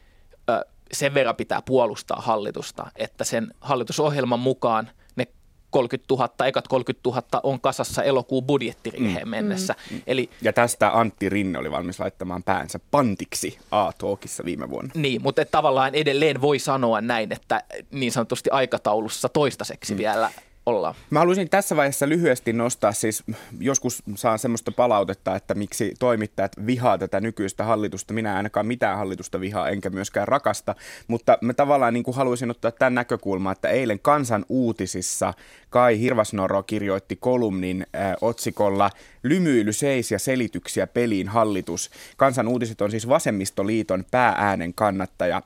sen 0.93 1.13
verran 1.13 1.35
pitää 1.35 1.61
puolustaa 1.61 2.21
hallitusta, 2.21 2.91
että 2.95 3.23
sen 3.23 3.53
hallitusohjelman 3.61 4.39
mukaan 4.39 4.89
ne 5.15 5.27
30 5.69 6.13
000, 6.13 6.45
ekat 6.45 6.67
30 6.67 7.09
000 7.09 7.23
on 7.43 7.61
kasassa 7.61 8.03
elokuun 8.03 8.43
budjettiriiheen 8.43 9.27
mm. 9.27 9.29
mennessä. 9.29 9.75
Mm. 9.91 10.01
Eli, 10.07 10.29
ja 10.41 10.53
tästä 10.53 10.99
Antti 10.99 11.29
Rinne 11.29 11.59
oli 11.59 11.71
valmis 11.71 11.99
laittamaan 11.99 12.43
päänsä 12.43 12.79
pantiksi 12.91 13.59
A-talkissa 13.71 14.45
viime 14.45 14.69
vuonna. 14.69 14.91
Niin, 14.95 15.21
mutta 15.21 15.45
tavallaan 15.45 15.95
edelleen 15.95 16.41
voi 16.41 16.59
sanoa 16.59 17.01
näin, 17.01 17.31
että 17.31 17.63
niin 17.91 18.11
sanotusti 18.11 18.49
aikataulussa 18.49 19.29
toistaiseksi 19.29 19.93
mm. 19.93 19.97
vielä 19.97 20.31
ollaan. 20.65 20.95
Mä 21.09 21.19
haluaisin 21.19 21.49
tässä 21.49 21.75
vaiheessa 21.75 22.09
lyhyesti 22.09 22.53
nostaa, 22.53 22.91
siis 22.91 23.23
joskus 23.59 24.03
saan 24.15 24.39
semmoista 24.39 24.71
palautetta, 24.71 25.35
että 25.35 25.55
miksi 25.55 25.93
toimittajat 25.99 26.51
vihaa 26.65 26.97
tätä 26.97 27.21
nykyistä 27.21 27.63
hallitusta. 27.63 28.13
Minä 28.13 28.35
ainakaan 28.35 28.65
mitään 28.65 28.97
hallitusta 28.97 29.39
vihaa, 29.39 29.69
enkä 29.69 29.89
myöskään 29.89 30.27
rakasta, 30.27 30.75
mutta 31.07 31.37
mä 31.41 31.53
tavallaan 31.53 31.93
niin 31.93 32.03
kuin 32.03 32.15
haluaisin 32.15 32.51
ottaa 32.51 32.71
tämän 32.71 32.95
näkökulman, 32.95 33.51
että 33.51 33.69
eilen 33.69 33.99
Kansan 33.99 34.45
uutisissa 34.49 35.33
Kai 35.69 35.99
Hirvasnoro 35.99 36.63
kirjoitti 36.63 37.15
kolumnin 37.15 37.85
äh, 37.95 38.15
otsikolla 38.21 38.89
Lymyily 39.23 39.73
seis 39.73 40.11
ja 40.11 40.19
selityksiä 40.19 40.87
peliin 40.87 41.27
hallitus. 41.27 41.89
Kansan 42.17 42.47
uutiset 42.47 42.81
on 42.81 42.91
siis 42.91 43.09
Vasemmistoliiton 43.09 44.03
päääänen 44.11 44.73
kannattaja 44.73 45.41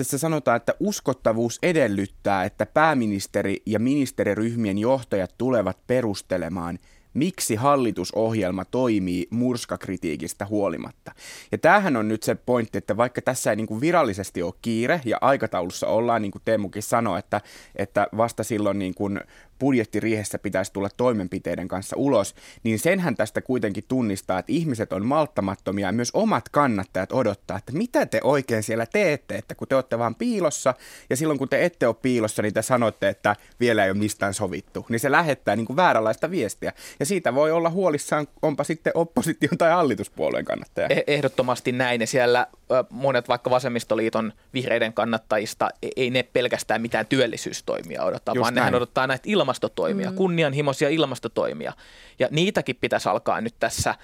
tässä 0.00 0.18
sanotaan, 0.18 0.56
että 0.56 0.74
uskottavuus 0.80 1.58
edellyttää, 1.62 2.44
että 2.44 2.66
pääministeri 2.66 3.62
ja 3.66 3.78
ministeriryhmien 3.78 4.78
johtajat 4.78 5.34
tulevat 5.38 5.78
perustelemaan, 5.86 6.78
miksi 7.14 7.54
hallitusohjelma 7.54 8.64
toimii 8.64 9.26
murskakritiikistä 9.30 10.46
huolimatta. 10.46 11.12
Ja 11.52 11.58
tämähän 11.58 11.96
on 11.96 12.08
nyt 12.08 12.22
se 12.22 12.34
pointti, 12.34 12.78
että 12.78 12.96
vaikka 12.96 13.22
tässä 13.22 13.50
ei 13.50 13.56
niin 13.56 13.66
kuin 13.66 13.80
virallisesti 13.80 14.42
ole 14.42 14.54
kiire 14.62 15.00
ja 15.04 15.18
aikataulussa 15.20 15.86
ollaan, 15.86 16.22
niin 16.22 16.32
kuin 16.32 16.42
Teemukin 16.44 16.82
sanoi, 16.82 17.18
että, 17.18 17.40
että 17.76 18.06
vasta 18.16 18.44
silloin 18.44 18.78
niin 18.78 18.94
kuin 18.94 19.20
budjettiriihessä 19.60 20.38
pitäisi 20.38 20.72
tulla 20.72 20.88
toimenpiteiden 20.96 21.68
kanssa 21.68 21.96
ulos, 21.96 22.34
niin 22.62 22.78
senhän 22.78 23.16
tästä 23.16 23.40
kuitenkin 23.40 23.84
tunnistaa, 23.88 24.38
että 24.38 24.52
ihmiset 24.52 24.92
on 24.92 25.06
malttamattomia 25.06 25.88
ja 25.88 25.92
myös 25.92 26.10
omat 26.14 26.48
kannattajat 26.48 27.12
odottaa, 27.12 27.58
että 27.58 27.72
mitä 27.72 28.06
te 28.06 28.20
oikein 28.24 28.62
siellä 28.62 28.86
teette, 28.86 29.34
että 29.34 29.54
kun 29.54 29.68
te 29.68 29.74
olette 29.74 29.98
vaan 29.98 30.14
piilossa 30.14 30.74
ja 31.10 31.16
silloin 31.16 31.38
kun 31.38 31.48
te 31.48 31.64
ette 31.64 31.86
ole 31.86 31.96
piilossa, 32.02 32.42
niin 32.42 32.54
te 32.54 32.62
sanotte, 32.62 33.08
että 33.08 33.36
vielä 33.60 33.84
ei 33.84 33.90
ole 33.90 33.98
mistään 33.98 34.34
sovittu, 34.34 34.86
niin 34.88 35.00
se 35.00 35.10
lähettää 35.10 35.56
niin 35.56 35.66
kuin 35.66 35.76
vääränlaista 35.76 36.30
viestiä 36.30 36.72
ja 37.00 37.06
siitä 37.06 37.34
voi 37.34 37.52
olla 37.52 37.70
huolissaan, 37.70 38.26
onpa 38.42 38.64
sitten 38.64 38.92
opposition 38.96 39.58
tai 39.58 39.70
hallituspuolueen 39.70 40.44
kannattaja. 40.44 40.86
E- 40.90 41.02
ehdottomasti 41.06 41.72
näin 41.72 42.00
ja 42.00 42.06
siellä 42.06 42.46
monet 42.90 43.28
vaikka 43.28 43.50
vasemmistoliiton 43.50 44.32
vihreiden 44.54 44.92
kannattajista, 44.92 45.68
e- 45.82 45.88
ei 45.96 46.10
ne 46.10 46.22
pelkästään 46.22 46.82
mitään 46.82 47.06
työllisyystoimia 47.06 48.04
odottaa, 48.04 48.34
Just 48.34 48.42
vaan 48.42 48.54
näin. 48.54 48.62
nehän 48.62 48.74
odottaa 48.74 49.06
näitä 49.06 49.22
ilma 49.26 49.49
ilmastotoimia, 49.50 50.10
mm. 50.10 50.16
kunnianhimoisia 50.16 50.88
ilmastotoimia. 50.88 51.72
Ja 52.18 52.28
niitäkin 52.30 52.76
pitäisi 52.80 53.08
alkaa 53.08 53.40
nyt 53.40 53.54
tässä 53.60 53.94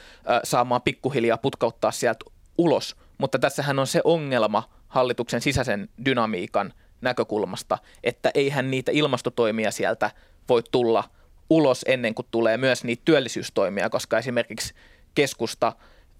saamaan 0.44 0.82
pikkuhiljaa 0.82 1.38
putkauttaa 1.38 1.90
sieltä 1.90 2.24
ulos. 2.58 2.96
Mutta 3.18 3.38
tässähän 3.38 3.78
on 3.78 3.86
se 3.86 4.00
ongelma 4.04 4.68
hallituksen 4.88 5.40
sisäisen 5.40 5.88
dynamiikan 6.04 6.72
näkökulmasta, 7.00 7.78
että 8.04 8.30
eihän 8.34 8.70
niitä 8.70 8.92
ilmastotoimia 8.92 9.70
sieltä 9.70 10.10
voi 10.48 10.62
tulla 10.70 11.04
ulos 11.50 11.84
ennen 11.88 12.14
kuin 12.14 12.26
tulee 12.30 12.56
myös 12.56 12.84
niitä 12.84 13.02
työllisyystoimia, 13.04 13.90
koska 13.90 14.18
esimerkiksi 14.18 14.74
keskusta 15.14 15.72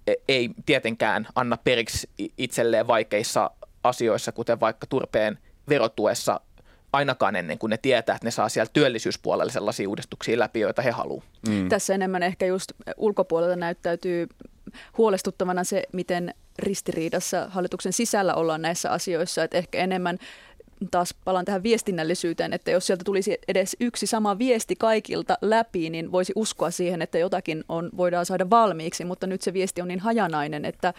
e, 0.06 0.14
ei 0.28 0.50
tietenkään 0.66 1.26
anna 1.34 1.56
periksi 1.56 2.10
itselleen 2.38 2.86
vaikeissa 2.86 3.50
asioissa, 3.84 4.32
kuten 4.32 4.60
vaikka 4.60 4.86
turpeen 4.86 5.38
verotuessa 5.68 6.40
ainakaan 6.92 7.36
ennen 7.36 7.58
kuin 7.58 7.70
ne 7.70 7.76
tietää, 7.76 8.16
että 8.16 8.26
ne 8.26 8.30
saa 8.30 8.48
siellä 8.48 8.70
työllisyyspuolella 8.72 9.52
sellaisia 9.52 9.88
uudistuksia 9.88 10.38
läpi, 10.38 10.60
joita 10.60 10.82
he 10.82 10.90
haluavat. 10.90 11.24
Mm. 11.48 11.68
Tässä 11.68 11.94
enemmän 11.94 12.22
ehkä 12.22 12.46
just 12.46 12.72
ulkopuolelta 12.96 13.56
näyttäytyy 13.56 14.26
huolestuttavana 14.98 15.64
se, 15.64 15.82
miten 15.92 16.34
ristiriidassa 16.58 17.46
hallituksen 17.48 17.92
sisällä 17.92 18.34
ollaan 18.34 18.62
näissä 18.62 18.90
asioissa, 18.90 19.44
että 19.44 19.58
ehkä 19.58 19.78
enemmän 19.78 20.18
taas 20.90 21.14
palaan 21.24 21.44
tähän 21.44 21.62
viestinnällisyyteen, 21.62 22.52
että 22.52 22.70
jos 22.70 22.86
sieltä 22.86 23.04
tulisi 23.04 23.38
edes 23.48 23.76
yksi 23.80 24.06
sama 24.06 24.38
viesti 24.38 24.76
kaikilta 24.76 25.38
läpi, 25.42 25.90
niin 25.90 26.12
voisi 26.12 26.32
uskoa 26.36 26.70
siihen, 26.70 27.02
että 27.02 27.18
jotakin 27.18 27.64
on, 27.68 27.90
voidaan 27.96 28.26
saada 28.26 28.50
valmiiksi, 28.50 29.04
mutta 29.04 29.26
nyt 29.26 29.42
se 29.42 29.52
viesti 29.52 29.80
on 29.80 29.88
niin 29.88 30.00
hajanainen, 30.00 30.64
että 30.64 30.94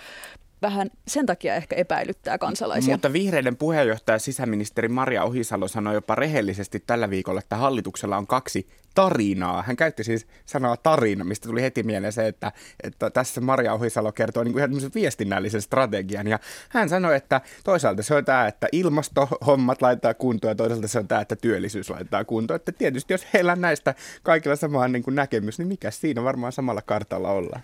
vähän 0.62 0.90
sen 1.08 1.26
takia 1.26 1.56
ehkä 1.56 1.76
epäilyttää 1.76 2.38
kansalaisia. 2.38 2.94
Mutta 2.94 3.14
vihreiden 3.14 3.58
puheenjohtaja 3.58 4.20
sisäministeri 4.20 4.88
Maria 4.88 5.24
Ohisalo 5.24 5.68
sanoi 5.68 5.94
jopa 5.94 6.16
rehellisesti 6.16 6.84
tällä 6.88 7.10
viikolla, 7.10 7.40
että 7.40 7.56
hallituksella 7.56 8.18
on 8.18 8.28
kaksi 8.28 8.68
tarinaa. 8.96 9.64
Hän 9.64 9.76
käytti 9.76 10.04
siis 10.04 10.28
sanaa 10.46 10.78
tarina, 10.78 11.24
mistä 11.24 11.48
tuli 11.48 11.62
heti 11.62 11.84
mieleen 11.84 12.14
se, 12.14 12.28
että, 12.28 12.52
että 12.84 13.10
tässä 13.10 13.42
Maria 13.42 13.74
Ohisalo 13.74 14.12
kertoo 14.12 14.44
niin 14.44 14.54
kuin 14.54 14.60
ihan 14.60 14.92
viestinnällisen 14.96 15.62
strategian. 15.62 16.28
Ja 16.28 16.40
hän 16.70 16.90
sanoi, 16.90 17.16
että 17.16 17.42
toisaalta 17.64 18.04
se 18.04 18.16
on 18.16 18.26
tämä, 18.26 18.48
että 18.48 18.68
ilmastohommat 18.72 19.82
laittaa 19.82 20.14
kuntoon 20.14 20.52
ja 20.52 20.56
toisaalta 20.56 20.88
se 20.88 21.00
on 21.00 21.08
tämä, 21.08 21.22
että 21.22 21.36
työllisyys 21.36 21.90
laittaa 21.90 22.26
kuntoon. 22.26 22.56
Että 22.56 22.72
tietysti 22.72 23.14
jos 23.14 23.28
heillä 23.34 23.52
on 23.52 23.62
näistä 23.62 23.96
kaikilla 24.24 24.56
sama 24.56 24.88
niin 24.88 25.04
kuin 25.04 25.16
näkemys, 25.16 25.58
niin 25.58 25.68
mikä 25.68 25.92
siinä 25.92 26.24
varmaan 26.24 26.52
samalla 26.52 26.82
kartalla 26.82 27.32
ollaan. 27.32 27.62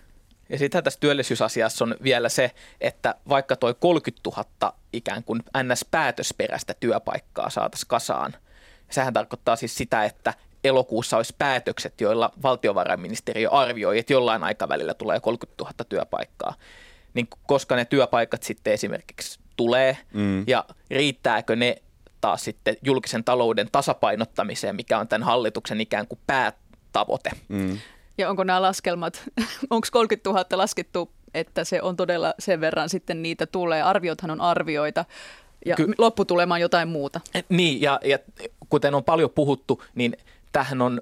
Ja 0.49 0.57
sitten 0.57 0.83
tässä 0.83 0.99
työllisyysasiassa 0.99 1.85
on 1.85 1.95
vielä 2.03 2.29
se, 2.29 2.51
että 2.81 3.15
vaikka 3.29 3.55
toi 3.55 3.75
30 3.79 4.29
000 4.61 4.73
ikään 4.93 5.23
kuin 5.23 5.43
NS-päätösperäistä 5.63 6.73
työpaikkaa 6.79 7.49
saataisiin 7.49 7.87
kasaan, 7.87 8.33
Sehän 8.93 9.13
tarkoittaa 9.13 9.55
siis 9.55 9.75
sitä, 9.75 10.05
että 10.05 10.33
elokuussa 10.63 11.17
olisi 11.17 11.35
päätökset, 11.37 12.01
joilla 12.01 12.31
valtiovarainministeriö 12.43 13.49
arvioi, 13.49 13.99
että 13.99 14.13
jollain 14.13 14.43
aikavälillä 14.43 14.93
tulee 14.93 15.19
30 15.19 15.63
000 15.63 15.73
työpaikkaa. 15.89 16.53
Niin 17.13 17.27
koska 17.47 17.75
ne 17.75 17.85
työpaikat 17.85 18.43
sitten 18.43 18.73
esimerkiksi 18.73 19.39
tulee 19.55 19.97
mm. 20.13 20.43
ja 20.47 20.65
riittääkö 20.91 21.55
ne 21.55 21.75
taas 22.21 22.43
sitten 22.43 22.77
julkisen 22.81 23.23
talouden 23.23 23.69
tasapainottamiseen, 23.71 24.75
mikä 24.75 24.99
on 24.99 25.07
tämän 25.07 25.25
hallituksen 25.25 25.81
ikään 25.81 26.07
kuin 26.07 26.19
päätavoite. 26.27 27.31
Mm. 27.47 27.79
Ja 28.17 28.29
onko 28.29 28.43
nämä 28.43 28.61
laskelmat, 28.61 29.23
onko 29.69 29.87
30 29.91 30.29
000 30.29 30.45
laskettu, 30.51 31.11
että 31.33 31.63
se 31.63 31.81
on 31.81 31.95
todella 31.95 32.33
sen 32.39 32.61
verran 32.61 32.89
sitten 32.89 33.21
niitä 33.21 33.45
tulee? 33.45 33.81
Arviothan 33.81 34.31
on 34.31 34.41
arvioita 34.41 35.05
ja 35.65 35.75
Ky- 35.75 35.93
lopputulema 35.97 36.53
on 36.53 36.61
jotain 36.61 36.87
muuta. 36.87 37.21
Niin, 37.49 37.81
ja, 37.81 37.99
ja 38.05 38.19
kuten 38.69 38.95
on 38.95 39.03
paljon 39.03 39.29
puhuttu, 39.29 39.83
niin 39.95 40.17
tähän 40.51 40.81
on 40.81 41.01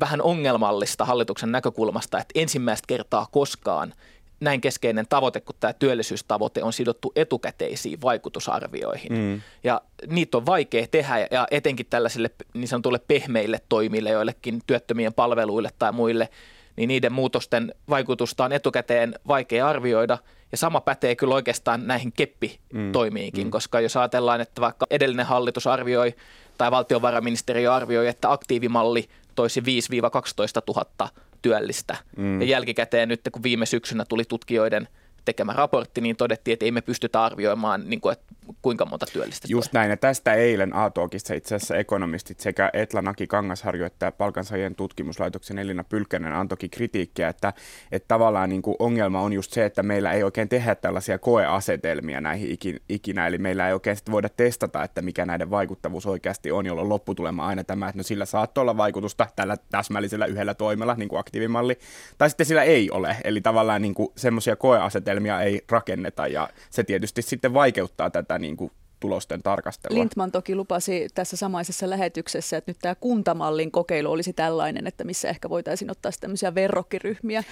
vähän 0.00 0.22
ongelmallista 0.22 1.04
hallituksen 1.04 1.52
näkökulmasta, 1.52 2.18
että 2.18 2.40
ensimmäistä 2.40 2.86
kertaa 2.86 3.26
koskaan 3.32 3.94
näin 4.40 4.60
keskeinen 4.60 5.06
tavoite 5.08 5.40
kuin 5.40 5.56
tämä 5.60 5.72
työllisyystavoite 5.72 6.62
on 6.62 6.72
sidottu 6.72 7.12
etukäteisiin 7.16 8.00
vaikutusarvioihin. 8.02 9.12
Mm. 9.12 9.40
Ja 9.64 9.80
niitä 10.06 10.36
on 10.36 10.46
vaikea 10.46 10.86
tehdä 10.90 11.28
ja 11.30 11.48
etenkin 11.50 11.86
tällaisille 11.90 12.30
niin 12.54 12.68
sanotuille 12.68 13.00
pehmeille 13.08 13.60
toimille, 13.68 14.10
joillekin 14.10 14.60
työttömien 14.66 15.14
palveluille 15.14 15.70
tai 15.78 15.92
muille, 15.92 16.28
niin 16.76 16.88
niiden 16.88 17.12
muutosten 17.12 17.74
vaikutusta 17.88 18.44
on 18.44 18.52
etukäteen 18.52 19.14
vaikea 19.28 19.68
arvioida. 19.68 20.18
Ja 20.52 20.58
sama 20.58 20.80
pätee 20.80 21.16
kyllä 21.16 21.34
oikeastaan 21.34 21.86
näihin 21.86 22.12
keppitoimiinkin, 22.12 23.46
mm. 23.46 23.50
koska 23.50 23.80
jos 23.80 23.96
ajatellaan, 23.96 24.40
että 24.40 24.60
vaikka 24.60 24.86
edellinen 24.90 25.26
hallitus 25.26 25.66
arvioi 25.66 26.14
tai 26.58 26.70
valtiovarainministeriö 26.70 27.74
arvioi, 27.74 28.08
että 28.08 28.32
aktiivimalli 28.32 29.08
toisi 29.34 29.60
5-12 29.60 29.64
000 30.68 31.08
työllistä. 31.42 31.96
Mm. 32.16 32.40
Ja 32.40 32.46
jälkikäteen 32.46 33.08
nyt, 33.08 33.20
kun 33.32 33.42
viime 33.42 33.66
syksynä 33.66 34.04
tuli 34.04 34.24
tutkijoiden 34.24 34.88
tekemä 35.24 35.52
raportti, 35.52 36.00
niin 36.00 36.16
todettiin, 36.16 36.52
että 36.52 36.64
ei 36.64 36.72
me 36.72 36.80
pystytä 36.80 37.24
arvioimaan, 37.24 37.82
niin 37.90 38.00
kuin, 38.00 38.12
että 38.12 38.34
kuinka 38.62 38.86
monta 38.86 39.06
työllistä 39.12 39.46
Just 39.50 39.72
näin, 39.72 39.90
ja 39.90 39.96
tästä 39.96 40.34
eilen 40.34 40.76
A-talkissa 40.76 41.34
itse 41.34 41.54
asiassa 41.54 41.76
ekonomistit 41.76 42.40
sekä 42.40 42.70
Etla 42.72 43.02
Naki 43.02 43.26
Kangasharju 43.26 43.84
että 43.84 44.12
palkansaajien 44.12 44.74
tutkimuslaitoksen 44.74 45.58
Elina 45.58 45.84
Pylkkänen 45.84 46.32
antoikin 46.32 46.70
kritiikkiä, 46.70 47.28
että, 47.28 47.52
että 47.92 48.08
tavallaan 48.08 48.48
niin 48.48 48.62
kuin 48.62 48.76
ongelma 48.78 49.20
on 49.20 49.32
just 49.32 49.52
se, 49.52 49.64
että 49.64 49.82
meillä 49.82 50.12
ei 50.12 50.22
oikein 50.22 50.48
tehdä 50.48 50.74
tällaisia 50.74 51.18
koeasetelmia 51.18 52.20
näihin 52.20 52.58
ikinä, 52.88 53.26
eli 53.26 53.38
meillä 53.38 53.68
ei 53.68 53.72
oikein 53.72 53.96
voida 54.10 54.28
testata, 54.28 54.84
että 54.84 55.02
mikä 55.02 55.26
näiden 55.26 55.50
vaikuttavuus 55.50 56.06
oikeasti 56.06 56.52
on, 56.52 56.66
jolloin 56.66 56.88
lopputulema 56.88 57.46
aina 57.46 57.64
tämä, 57.64 57.88
että 57.88 57.98
no 57.98 58.02
sillä 58.02 58.24
saattoi 58.24 58.62
olla 58.62 58.76
vaikutusta 58.76 59.26
tällä 59.36 59.56
täsmällisellä 59.70 60.26
yhdellä 60.26 60.54
toimella, 60.54 60.94
niin 60.94 61.08
kuin 61.08 61.20
aktiivimalli, 61.20 61.78
tai 62.18 62.30
sitten 62.30 62.46
sillä 62.46 62.62
ei 62.62 62.90
ole, 62.90 63.16
eli 63.24 63.40
tavallaan 63.40 63.82
niin 63.82 63.94
semmoisia 64.16 64.56
koeasetelmia 64.56 65.40
ei 65.40 65.64
rakenneta, 65.70 66.26
ja 66.26 66.48
se 66.70 66.84
tietysti 66.84 67.22
sitten 67.22 67.54
vaikeuttaa 67.54 68.10
tätä 68.10 68.38
niin 68.40 68.56
kuin 68.56 68.72
tulosten 69.00 69.42
tarkastelua. 69.42 69.98
Lintman 69.98 70.32
toki 70.32 70.54
lupasi 70.54 71.08
tässä 71.14 71.36
samaisessa 71.36 71.90
lähetyksessä, 71.90 72.56
että 72.56 72.70
nyt 72.70 72.78
tämä 72.82 72.94
kuntamallin 72.94 73.70
kokeilu 73.70 74.12
olisi 74.12 74.32
tällainen, 74.32 74.86
että 74.86 75.04
missä 75.04 75.28
ehkä 75.28 75.48
voitaisiin 75.48 75.90
ottaa 75.90 76.12
tämmöisiä 76.20 76.54
verrokkiryhmiä. 76.54 77.44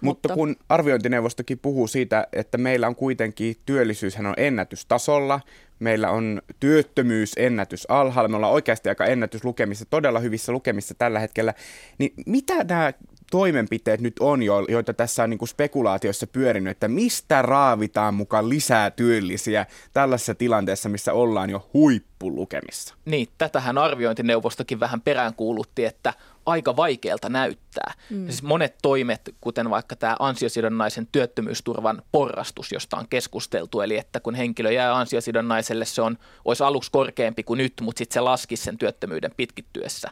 Mutta, 0.00 0.28
Mutta 0.28 0.34
kun 0.34 0.56
arviointineuvostokin 0.68 1.58
puhuu 1.58 1.86
siitä, 1.86 2.26
että 2.32 2.58
meillä 2.58 2.86
on 2.86 2.96
kuitenkin 2.96 3.56
työllisyyshän 3.66 4.26
on 4.26 4.34
ennätystasolla, 4.36 5.40
meillä 5.78 6.10
on 6.10 6.42
työttömyys 6.60 7.32
ennätys 7.36 7.86
alhaalla, 7.90 8.28
me 8.28 8.36
ollaan 8.36 8.52
oikeasti 8.52 8.88
aika 8.88 9.06
ennätyslukemissa, 9.06 9.84
todella 9.90 10.20
hyvissä 10.20 10.52
lukemissa 10.52 10.94
tällä 10.98 11.18
hetkellä, 11.18 11.54
niin 11.98 12.12
mitä 12.26 12.64
nämä 12.64 12.92
toimenpiteet 13.30 14.00
nyt 14.00 14.14
on, 14.20 14.42
joita 14.68 14.94
tässä 14.94 15.22
on 15.22 15.30
niin 15.30 15.38
kuin 15.38 15.48
spekulaatioissa 15.48 16.26
pyörinyt, 16.26 16.70
että 16.70 16.88
mistä 16.88 17.42
raavitaan 17.42 18.14
mukaan 18.14 18.48
lisää 18.48 18.90
työllisiä 18.90 19.66
tällaisessa 19.92 20.34
tilanteessa, 20.34 20.88
missä 20.88 21.12
ollaan 21.12 21.50
jo 21.50 21.70
huippulukemissa? 21.74 22.94
Niin, 23.04 23.28
tätähän 23.38 23.78
arviointineuvostokin 23.78 24.80
vähän 24.80 25.00
peräänkuulutti, 25.00 25.84
että 25.84 26.12
aika 26.46 26.76
vaikealta 26.76 27.28
näyttää. 27.28 27.94
Mm. 28.10 28.24
Siis 28.24 28.42
monet 28.42 28.74
toimet, 28.82 29.34
kuten 29.40 29.70
vaikka 29.70 29.96
tämä 29.96 30.16
ansiosidonnaisen 30.18 31.08
työttömyysturvan 31.12 32.02
porrastus, 32.12 32.72
josta 32.72 32.96
on 32.96 33.08
keskusteltu, 33.10 33.80
eli 33.80 33.98
että 33.98 34.20
kun 34.20 34.34
henkilö 34.34 34.72
jää 34.72 34.96
ansiosidonnaiselle, 34.96 35.84
se 35.84 36.02
on, 36.02 36.18
olisi 36.44 36.64
aluksi 36.64 36.90
korkeampi 36.90 37.42
kuin 37.42 37.58
nyt, 37.58 37.72
mutta 37.80 37.98
sitten 37.98 38.14
se 38.14 38.20
laskisi 38.20 38.62
sen 38.62 38.78
työttömyyden 38.78 39.30
pitkittyessä 39.36 40.10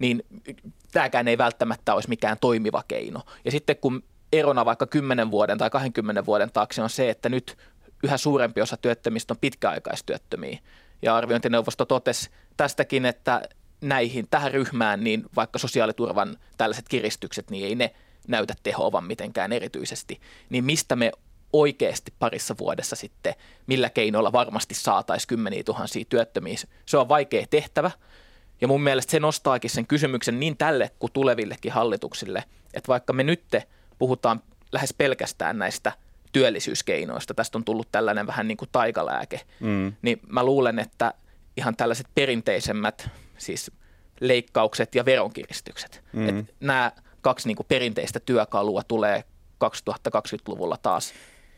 niin 0.00 0.22
tämäkään 0.92 1.28
ei 1.28 1.38
välttämättä 1.38 1.94
olisi 1.94 2.08
mikään 2.08 2.36
toimiva 2.40 2.82
keino. 2.88 3.22
Ja 3.44 3.50
sitten 3.50 3.76
kun 3.76 4.02
erona 4.32 4.64
vaikka 4.64 4.86
10 4.86 5.30
vuoden 5.30 5.58
tai 5.58 5.70
20 5.70 6.26
vuoden 6.26 6.52
taakse 6.52 6.82
on 6.82 6.90
se, 6.90 7.10
että 7.10 7.28
nyt 7.28 7.58
yhä 8.02 8.16
suurempi 8.16 8.60
osa 8.60 8.76
työttömistä 8.76 9.34
on 9.34 9.38
pitkäaikaistyöttömiä. 9.40 10.58
Ja 11.02 11.16
arviointineuvosto 11.16 11.84
totesi 11.84 12.30
tästäkin, 12.56 13.06
että 13.06 13.42
näihin, 13.80 14.26
tähän 14.30 14.52
ryhmään, 14.52 15.04
niin 15.04 15.24
vaikka 15.36 15.58
sosiaaliturvan 15.58 16.36
tällaiset 16.56 16.88
kiristykset, 16.88 17.50
niin 17.50 17.66
ei 17.66 17.74
ne 17.74 17.94
näytä 18.28 18.54
tehoavan 18.62 19.04
mitenkään 19.04 19.52
erityisesti. 19.52 20.20
Niin 20.50 20.64
mistä 20.64 20.96
me 20.96 21.12
oikeasti 21.52 22.12
parissa 22.18 22.54
vuodessa 22.58 22.96
sitten, 22.96 23.34
millä 23.66 23.90
keinoilla 23.90 24.32
varmasti 24.32 24.74
saataisiin 24.74 25.28
kymmeniä 25.28 25.64
tuhansia 25.64 26.04
työttömiä. 26.08 26.56
Se 26.86 26.96
on 26.98 27.08
vaikea 27.08 27.46
tehtävä, 27.50 27.90
ja 28.60 28.68
mun 28.68 28.82
mielestä 28.82 29.10
se 29.10 29.20
nostaakin 29.20 29.70
sen 29.70 29.86
kysymyksen 29.86 30.40
niin 30.40 30.56
tälle 30.56 30.90
kuin 30.98 31.12
tulevillekin 31.12 31.72
hallituksille, 31.72 32.44
että 32.74 32.88
vaikka 32.88 33.12
me 33.12 33.22
nyt 33.22 33.42
puhutaan 33.98 34.42
lähes 34.72 34.94
pelkästään 34.98 35.58
näistä 35.58 35.92
työllisyyskeinoista, 36.32 37.34
tästä 37.34 37.58
on 37.58 37.64
tullut 37.64 37.88
tällainen 37.92 38.26
vähän 38.26 38.48
niin 38.48 38.56
kuin 38.56 38.68
taikalääke, 38.72 39.40
mm. 39.60 39.92
niin 40.02 40.20
mä 40.26 40.44
luulen, 40.44 40.78
että 40.78 41.14
ihan 41.56 41.76
tällaiset 41.76 42.06
perinteisemmät, 42.14 43.08
siis 43.38 43.70
leikkaukset 44.20 44.94
ja 44.94 45.04
veronkiristykset, 45.04 46.02
mm. 46.12 46.28
että 46.28 46.52
nämä 46.60 46.92
kaksi 47.20 47.48
niin 47.48 47.56
kuin 47.56 47.66
perinteistä 47.66 48.20
työkalua 48.20 48.82
tulee 48.82 49.24
2020-luvulla 49.64 50.76
taas 50.76 51.12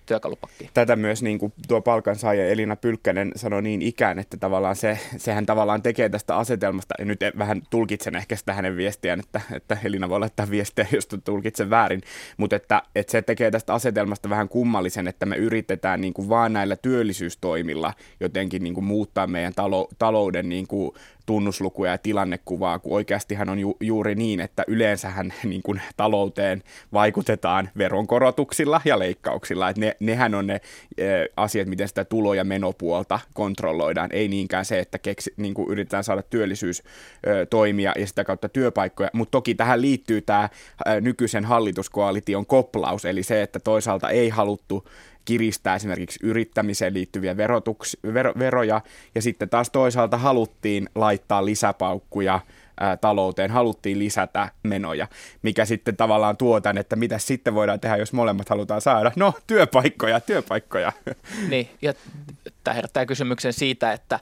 työkalupakkiin. 0.07 0.71
Tätä 0.75 0.97
myös 0.97 1.23
niin 1.23 1.39
kuin 1.39 1.53
tuo 1.69 1.81
palkansaaja 1.81 2.49
Elina 2.49 2.77
Pylkkänen 2.77 3.33
sanoi 3.37 3.63
niin 3.63 3.83
ikään, 3.83 4.19
että 4.19 4.37
tavallaan 4.37 4.77
se, 4.77 4.99
sehän 5.17 5.47
tavallaan 5.47 5.83
tekee 5.83 6.09
tästä 6.09 6.37
asetelmasta, 6.37 6.95
ja 6.99 7.05
nyt 7.05 7.21
vähän 7.39 7.63
tulkitsen 7.71 8.17
ehkä 8.17 8.37
sitä 8.37 8.53
hänen 8.53 8.77
viestiään, 8.77 9.21
että, 9.21 9.41
että 9.53 9.79
Elina 9.85 10.09
voi 10.09 10.21
laittaa 10.21 10.51
viestiä, 10.51 10.87
jos 10.93 11.09
tulkitsen 11.25 11.71
väärin, 11.71 12.01
mutta 12.37 12.57
että, 12.57 12.83
että 12.95 13.11
se 13.11 13.23
tekee 13.23 13.51
tästä 13.51 13.75
asetelmasta 13.75 14.31
vähän 14.31 14.49
kummallisen, 14.49 15.09
että 15.09 15.27
me 15.27 15.37
yritetään 15.37 16.01
niin 16.01 16.15
kuin 16.15 16.29
vaan 16.29 16.53
näillä 16.53 16.77
työllisyystoimilla 16.77 17.95
jotenkin 18.21 18.63
niin 18.63 18.75
kuin 18.75 18.85
muuttaa 18.85 19.27
meidän 19.27 19.55
talo, 19.55 19.89
talouden 19.99 20.49
niin 20.49 20.67
kuin 20.67 20.91
tunnuslukuja 21.27 21.91
ja 21.91 21.99
tilannekuvaa, 21.99 22.79
kun 22.79 22.93
oikeastihan 22.93 23.49
on 23.49 23.59
ju- 23.59 23.77
juuri 23.81 24.15
niin, 24.15 24.41
että 24.41 24.65
yleensähän 24.67 25.35
niin 25.45 25.63
kuin 25.63 25.83
talouteen 25.97 26.63
vaikutetaan 26.93 27.71
veronkorotuksilla 27.79 28.81
ja 28.85 28.99
leikkauksilla. 28.99 29.69
Että 29.69 29.81
ne, 29.81 29.97
nehän 30.01 30.35
on 30.35 30.47
ne 30.47 30.61
e, 30.99 31.05
asiat, 31.37 31.69
miten 31.69 31.89
sitä 31.89 32.05
tulo- 32.05 32.35
ja 32.35 32.45
menopuolta 32.45 33.21
kontrolloidaan, 33.33 34.11
ei 34.13 34.29
niinkään 34.29 34.65
se, 34.65 34.79
että 34.79 34.99
keksi, 34.99 35.35
niin 35.37 35.55
kuin 35.55 35.71
yritetään 35.71 36.05
saada 36.05 36.23
työllisyys 36.23 36.83
e, 37.25 37.47
toimia 37.51 37.93
ja 37.99 38.07
sitä 38.07 38.25
kautta 38.25 38.49
työpaikkoja. 38.49 39.11
Mutta 39.13 39.31
toki 39.31 39.55
tähän 39.55 39.83
liittyy 39.83 40.21
tämä 40.21 40.49
e, 40.87 41.01
nykyisen 41.01 41.45
hallituskoalition 41.45 42.47
koplaus, 42.47 43.05
eli 43.05 43.23
se, 43.23 43.43
että 43.43 43.61
toisaalta 43.61 44.11
ei 44.11 44.29
haluttu 44.29 44.85
kiristää 45.25 45.75
esimerkiksi 45.75 46.19
yrittämiseen 46.23 46.95
liittyviä 46.95 47.37
verotuks, 47.37 47.97
ver, 48.15 48.39
veroja, 48.39 48.81
ja 49.15 49.23
sitten 49.23 49.49
taas 49.49 49.71
toisaalta 49.71 50.19
haluttiin 50.19 50.89
laittaa 50.95 51.45
lisäpaukkuja 51.45 52.41
ää, 52.81 52.97
talouteen, 52.97 53.51
haluttiin 53.51 53.99
lisätä 53.99 54.49
menoja, 54.63 55.09
mikä 55.43 55.65
sitten 55.65 55.97
tavallaan 55.97 56.37
tuo 56.37 56.61
tämän, 56.61 56.79
että 56.79 56.97
mitä 56.97 57.19
sitten 57.19 57.55
voidaan 57.55 57.81
tehdä, 57.81 57.97
jos 57.97 58.13
molemmat 58.13 58.49
halutaan 58.49 58.81
saada. 58.81 59.13
No, 59.17 59.35
työpaikkoja, 59.47 60.21
työpaikkoja. 60.21 60.93
Niin, 61.49 61.69
ja 61.83 61.95
tämä 62.65 62.75
herättää 62.75 63.07
kysymyksen 63.07 63.53
siitä, 63.53 63.93
että 63.93 64.21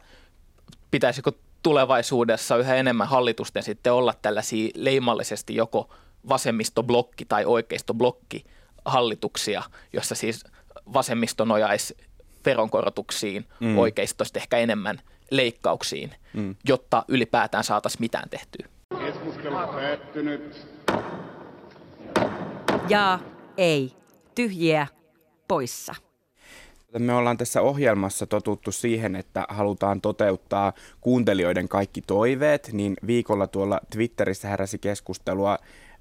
pitäisikö 0.91 1.33
tulevaisuudessa 1.63 2.57
yhä 2.57 2.75
enemmän 2.75 3.09
hallitusten 3.09 3.63
sitten 3.63 3.93
olla 3.93 4.15
tällaisia 4.23 4.71
leimallisesti 4.75 5.55
joko 5.55 5.95
vasemmistoblokki 6.29 7.25
tai 7.25 7.45
oikeistoblokki 7.45 8.45
hallituksia, 8.85 9.63
jossa 9.93 10.15
siis 10.15 10.45
vasemmisto 10.93 11.45
nojaisi 11.45 11.97
veronkorotuksiin, 12.47 13.45
mm. 13.61 13.79
oikeistosta 13.79 14.39
ehkä 14.39 14.57
enemmän 14.57 15.01
leikkauksiin, 15.31 16.15
mm. 16.35 16.57
jotta 16.65 17.05
ylipäätään 17.09 17.65
saataisiin 17.65 18.03
mitään 18.03 18.29
tehtyä. 18.29 18.69
Keskustelu 18.99 19.57
päättynyt. 19.57 20.67
Ja 22.89 23.19
ei. 23.57 23.93
Tyhjiä 24.35 24.87
poissa. 25.49 25.95
Me 26.99 27.15
ollaan 27.15 27.37
tässä 27.37 27.63
ohjelmassa 27.63 28.27
totuttu 28.27 28.73
siihen, 28.73 29.17
että 29.17 29.47
halutaan 29.49 30.01
toteuttaa 30.01 30.73
kuuntelijoiden 31.01 31.69
kaikki 31.69 32.03
toiveet, 32.03 32.71
niin 32.73 32.97
viikolla 33.07 33.47
tuolla 33.47 33.81
Twitterissä 33.91 34.49
heräsi 34.49 34.79
keskustelua 34.79 35.59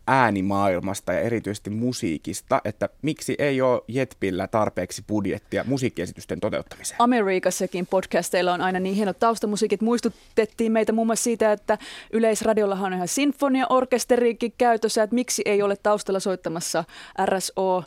äänimaailmasta 0.09 1.13
ja 1.13 1.19
erityisesti 1.19 1.69
musiikista, 1.69 2.61
että 2.65 2.89
miksi 3.01 3.35
ei 3.39 3.61
ole 3.61 3.81
Jetpillä 3.87 4.47
tarpeeksi 4.47 5.03
budjettia 5.07 5.63
musiikkiesitysten 5.67 6.39
toteuttamiseen? 6.39 7.01
Amerikassakin 7.01 7.87
podcasteilla 7.87 8.53
on 8.53 8.61
aina 8.61 8.79
niin 8.79 8.95
hienot 8.95 9.19
taustamusiikit. 9.19 9.81
Muistutettiin 9.81 10.71
meitä 10.71 10.91
muun 10.91 11.07
muassa 11.07 11.23
siitä, 11.23 11.51
että 11.51 11.77
Yleisradiollahan 12.13 12.85
on 12.85 12.95
ihan 12.95 13.07
sinfoniaorkesteriikin 13.07 14.53
käytössä, 14.57 15.03
että 15.03 15.13
miksi 15.13 15.41
ei 15.45 15.61
ole 15.61 15.75
taustalla 15.75 16.19
soittamassa 16.19 16.83
RSO. 17.25 17.83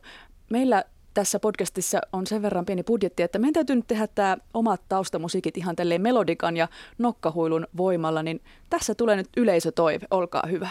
Meillä 0.51 0.85
tässä 1.15 1.39
podcastissa 1.39 2.01
on 2.13 2.27
sen 2.27 2.43
verran 2.43 2.67
pieni 2.67 2.83
budjetti, 2.83 3.23
että 3.23 3.39
meidän 3.39 3.53
täytyy 3.53 3.77
nyt 3.77 3.87
tehdä 3.87 4.07
tämä 4.07 4.37
omat 4.55 4.81
taustamusiikit 4.89 5.57
ihan 5.57 5.77
tälleen 5.77 6.03
melodikan 6.03 6.57
ja 6.57 6.69
nokkahuilun 6.99 7.67
voimalla, 7.77 8.23
niin 8.23 8.41
tässä 8.71 8.95
tulee 8.95 9.17
nyt 9.17 9.29
yleisötoive, 9.37 10.07
olkaa 10.11 10.43
hyvä. 10.51 10.69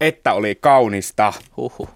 Että 0.00 0.32
oli 0.32 0.54
kaunista. 0.54 1.32
Huhhuh. 1.56 1.88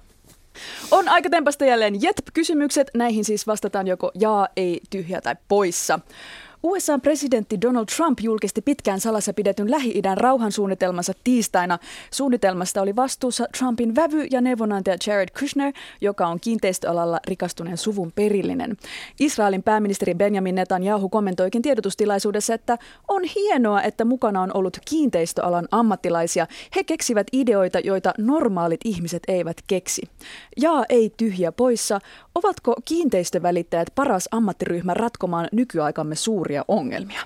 On 0.91 1.09
aika 1.09 1.31
tempasta 1.31 1.65
jälleen 1.65 2.03
JETP-kysymykset. 2.03 2.91
Näihin 2.95 3.25
siis 3.25 3.47
vastataan 3.47 3.87
joko 3.87 4.11
jaa, 4.15 4.49
ei, 4.57 4.81
tyhjä 4.91 5.21
tai 5.21 5.37
poissa. 5.49 6.01
USA-presidentti 6.65 7.61
Donald 7.61 7.87
Trump 7.97 8.21
julkisti 8.21 8.63
pitkään 8.63 9.01
salassa 9.01 9.33
pidetyn 9.33 9.71
Lähi-idän 9.71 10.17
rauhansuunnitelmansa 10.17 11.13
tiistaina. 11.25 11.79
Suunnitelmasta 12.11 12.83
oli 12.83 12.97
vastuussa 12.97 13.47
Trumpin 13.59 13.95
vävy 13.95 14.27
ja 14.31 14.41
neuvonantaja 14.41 14.97
Jared 15.07 15.29
Kushner, 15.39 15.73
joka 16.01 16.27
on 16.27 16.41
kiinteistöalalla 16.41 17.21
rikastuneen 17.27 17.79
suvun 17.79 18.13
perillinen. 18.13 18.77
Israelin 19.21 19.63
pääministeri 19.63 20.15
Benjamin 20.15 20.55
Netanyahu 20.55 21.09
kommentoikin 21.09 21.63
tiedotustilaisuudessa, 21.63 22.55
että 22.55 22.79
on 23.09 23.23
hienoa, 23.25 23.83
että 23.83 24.05
mukana 24.05 24.43
on 24.43 24.51
ollut 24.55 24.79
kiinteistöalan 24.85 25.69
ammattilaisia. 25.71 26.47
He 26.77 26.85
keksivät 26.85 27.27
ideoita, 27.33 27.79
joita 27.79 28.15
normaalit 28.19 28.81
ihmiset 28.85 29.23
eivät 29.29 29.57
keksi. 29.67 30.03
Ja 30.57 30.85
ei 30.89 31.13
tyhjä 31.17 31.53
poissa. 31.53 31.99
Ovatko 32.35 32.75
kiinteistövälittäjät 32.85 33.89
paras 33.95 34.29
ammattiryhmä 34.31 34.95
ratkomaan 34.95 35.49
nykyaikamme 35.53 36.15
suuria 36.15 36.54
ongelmia? 36.69 37.21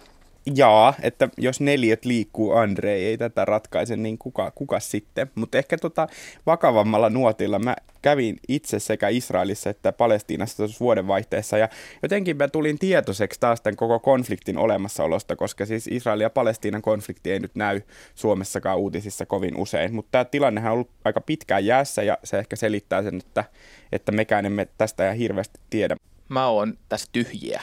Jaa, 0.55 0.95
että 1.03 1.29
jos 1.39 1.61
neljät 1.61 2.05
liikkuu, 2.05 2.53
Andre 2.53 2.95
ei 2.95 3.19
tätä 3.19 3.45
ratkaise, 3.45 3.97
niin 3.97 4.19
kuka, 4.19 4.51
kuka 4.51 4.81
sitten? 4.81 5.31
Mutta 5.35 5.59
ehkä 5.59 5.79
tota 5.79 6.09
vakavammalla 6.47 7.11
nuotilla 7.11 7.59
mä 7.59 7.77
kävin 8.03 8.37
itse 8.49 8.79
sekä 8.79 9.09
Israelissa 9.09 9.71
että 9.71 9.93
Palestiinassa 9.93 10.57
tuossa 10.57 10.81
vuodenvaihteessa 10.81 11.59
ja 11.59 11.69
jotenkin 12.03 12.37
mä 12.37 12.49
tulin 12.49 12.79
tietoiseksi 12.79 13.41
taas 13.41 13.61
tämän 13.61 13.77
koko 13.77 13.99
konfliktin 13.99 14.59
olemassaolosta, 14.59 15.37
koska 15.37 15.67
siis 15.67 15.87
Israelin 15.87 16.23
ja 16.23 16.31
Palestiinan 16.31 16.83
konflikti 16.83 17.33
ei 17.33 17.41
nyt 17.41 17.55
näy 17.55 17.81
Suomessakaan 18.15 18.79
uutisissa 18.79 19.27
kovin 19.27 19.57
usein, 19.57 19.95
mutta 19.95 20.11
tämä 20.11 20.25
tilannehan 20.25 20.73
on 20.73 20.75
ollut 20.75 20.91
aika 21.05 21.21
pitkään 21.21 21.67
jäässä 21.67 22.03
ja 22.03 22.19
se 22.25 22.39
ehkä 22.39 22.57
selittää 22.57 23.03
sen, 23.03 23.17
että, 23.17 23.45
että 23.93 24.13
mekään 24.13 24.47
emme 24.47 24.69
tästä 24.79 25.05
ihan 25.05 25.17
hirveästi 25.17 25.61
tiedä. 25.71 25.97
Mä 26.29 26.49
oon 26.49 26.79
tässä 26.89 27.09
tyhjiä 27.13 27.63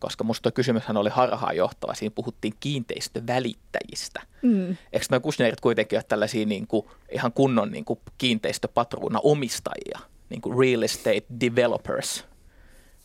koska 0.00 0.24
musta 0.24 0.42
tuo 0.42 0.52
kysymyshän 0.52 0.96
oli 0.96 1.10
harhaanjohtava. 1.10 1.94
Siinä 1.94 2.12
puhuttiin 2.14 2.54
kiinteistövälittäjistä. 2.60 4.22
Mm. 4.42 4.76
Eikö 4.92 5.06
nämä 5.10 5.20
Kushnerit 5.20 5.60
kuitenkin 5.60 5.96
ole 5.96 6.04
tällaisia 6.08 6.46
niin 6.46 6.66
kuin, 6.66 6.86
ihan 7.12 7.32
kunnon 7.32 7.70
niin 7.70 7.84
kuin 7.84 8.00
kiinteistöpatruuna 8.18 9.20
omistajia, 9.22 9.98
niin 10.30 10.40
kuin 10.40 10.58
real 10.58 10.82
estate 10.82 11.22
developers? 11.40 12.24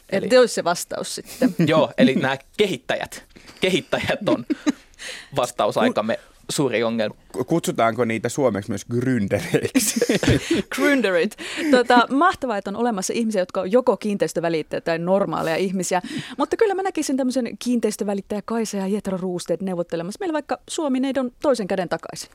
Eli, 0.09 0.27
eli 0.27 0.37
olisi 0.37 0.53
se 0.53 0.63
vastaus 0.63 1.15
sitten. 1.15 1.55
Joo, 1.67 1.91
eli 1.97 2.15
nämä 2.15 2.37
kehittäjät, 2.57 3.23
kehittäjät 3.61 4.29
on 4.29 4.45
vastausaikamme 5.35 6.19
suuri 6.49 6.83
ongelma. 6.83 7.15
Kutsutaanko 7.47 8.05
niitä 8.05 8.29
suomeksi 8.29 8.71
myös 8.71 8.85
gründereiksi? 8.93 9.99
Gründerit. 10.75 11.31
Tota, 11.71 12.07
mahtavaa, 12.09 12.57
että 12.57 12.69
on 12.69 12.75
olemassa 12.75 13.13
ihmisiä, 13.13 13.41
jotka 13.41 13.61
on 13.61 13.71
joko 13.71 13.97
kiinteistövälittäjä 13.97 14.81
tai 14.81 14.99
normaaleja 14.99 15.55
ihmisiä. 15.55 16.01
Mutta 16.37 16.57
kyllä 16.57 16.73
mä 16.73 16.83
näkisin 16.83 17.17
tämmöisen 17.17 17.57
kiinteistövälittäjä 17.59 18.41
Kaisa 18.45 18.77
ja 18.77 18.87
Jetro 18.87 19.17
Ruusteet 19.17 19.61
neuvottelemassa. 19.61 20.17
Meillä 20.19 20.33
vaikka 20.33 20.57
Suomi 20.69 20.99
neidon 20.99 21.31
toisen 21.41 21.67
käden 21.67 21.89
takaisin. 21.89 22.29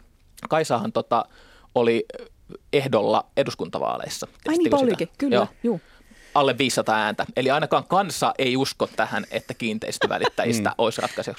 Kaisahan 0.48 0.92
tota, 0.92 1.24
oli 1.74 2.06
ehdolla 2.72 3.26
eduskuntavaaleissa. 3.36 4.28
Ai 4.48 4.56
niin 4.56 4.74
olikin, 4.74 5.08
kyllä. 5.18 5.36
Joo. 5.36 5.48
Juu 5.62 5.80
alle 6.34 6.58
500 6.58 6.96
ääntä. 6.96 7.26
Eli 7.36 7.50
ainakaan 7.50 7.84
kansa 7.84 8.34
ei 8.38 8.56
usko 8.56 8.88
tähän, 8.96 9.24
että 9.30 9.54
kiinteistövälittäjistä 9.54 10.68
mm. 10.68 10.74
olisi 10.78 11.00
ratkaisu. 11.00 11.30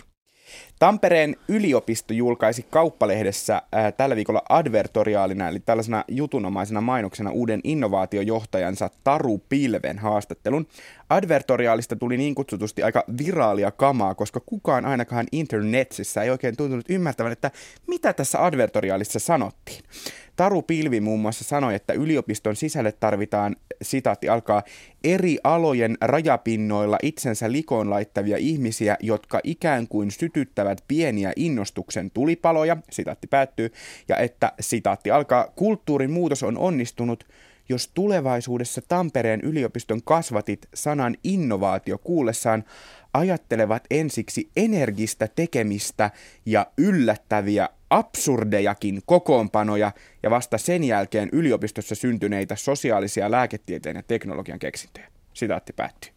Tampereen 0.79 1.35
yliopisto 1.47 2.13
julkaisi 2.13 2.65
kauppalehdessä 2.69 3.61
ää, 3.71 3.91
tällä 3.91 4.15
viikolla 4.15 4.41
advertoriaalina, 4.49 5.47
eli 5.47 5.59
tällaisena 5.59 6.05
jutunomaisena 6.07 6.81
mainoksena 6.81 7.31
uuden 7.31 7.59
innovaatiojohtajansa 7.63 8.89
Taru 9.03 9.41
Pilven 9.49 9.99
haastattelun. 9.99 10.67
Advertoriaalista 11.09 11.95
tuli 11.95 12.17
niin 12.17 12.35
kutsutusti 12.35 12.83
aika 12.83 13.03
viraalia 13.17 13.71
kamaa, 13.71 14.15
koska 14.15 14.39
kukaan 14.39 14.85
ainakaan 14.85 15.27
internetissä 15.31 16.23
ei 16.23 16.29
oikein 16.29 16.57
tuntunut 16.57 16.85
ymmärtävän, 16.89 17.31
että 17.31 17.51
mitä 17.87 18.13
tässä 18.13 18.45
advertoriaalissa 18.45 19.19
sanottiin. 19.19 19.83
Taru 20.41 20.61
Pilvi 20.61 21.01
muun 21.01 21.19
muassa 21.19 21.43
sanoi, 21.43 21.75
että 21.75 21.93
yliopiston 21.93 22.55
sisälle 22.55 22.91
tarvitaan, 22.91 23.55
sitaatti 23.81 24.29
alkaa, 24.29 24.63
eri 25.03 25.37
alojen 25.43 25.97
rajapinnoilla 26.01 26.97
itsensä 27.03 27.51
likoon 27.51 27.89
laittavia 27.89 28.37
ihmisiä, 28.37 28.97
jotka 28.99 29.39
ikään 29.43 29.87
kuin 29.87 30.11
sytyttävät 30.11 30.83
pieniä 30.87 31.33
innostuksen 31.35 32.11
tulipaloja, 32.11 32.77
sitaatti 32.91 33.27
päättyy, 33.27 33.71
ja 34.07 34.17
että, 34.17 34.51
sitaatti 34.59 35.11
alkaa, 35.11 35.47
kulttuurin 35.55 36.11
muutos 36.11 36.43
on 36.43 36.57
onnistunut, 36.57 37.27
jos 37.69 37.91
tulevaisuudessa 37.93 38.81
Tampereen 38.87 39.41
yliopiston 39.41 40.03
kasvatit 40.03 40.67
sanan 40.73 41.17
innovaatio 41.23 41.97
kuullessaan 41.97 42.63
ajattelevat 43.13 43.83
ensiksi 43.91 44.49
energistä 44.55 45.27
tekemistä 45.35 46.11
ja 46.45 46.67
yllättäviä 46.77 47.69
absurdejakin 47.91 49.01
kokoonpanoja 49.05 49.91
ja 50.23 50.29
vasta 50.29 50.57
sen 50.57 50.83
jälkeen 50.83 51.29
yliopistossa 51.31 51.95
syntyneitä 51.95 52.55
sosiaalisia 52.55 53.31
lääketieteen 53.31 53.95
ja 53.95 54.03
teknologian 54.03 54.59
keksintöjä. 54.59 55.07
Sitaatti 55.33 55.73
päättyy. 55.73 56.11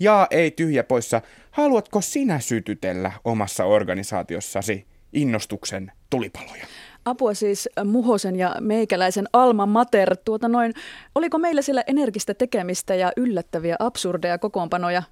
Ja 0.00 0.26
ei 0.30 0.50
tyhjä 0.50 0.84
poissa, 0.84 1.22
haluatko 1.50 2.00
sinä 2.00 2.40
sytytellä 2.40 3.12
omassa 3.24 3.64
organisaatiossasi 3.64 4.86
innostuksen 5.12 5.92
tulipaloja? 6.10 6.66
Apua 7.08 7.34
siis 7.34 7.68
Muhosen 7.84 8.36
ja 8.36 8.56
meikäläisen 8.60 9.28
Alma 9.32 9.66
Mater. 9.66 10.16
Tuota 10.24 10.48
noin, 10.48 10.74
oliko 11.14 11.38
meillä 11.38 11.62
siellä 11.62 11.82
energistä 11.86 12.34
tekemistä 12.34 12.94
ja 12.94 13.12
yllättäviä 13.16 13.76
absurdeja 13.78 14.38
kokoonpanoja? 14.38 15.02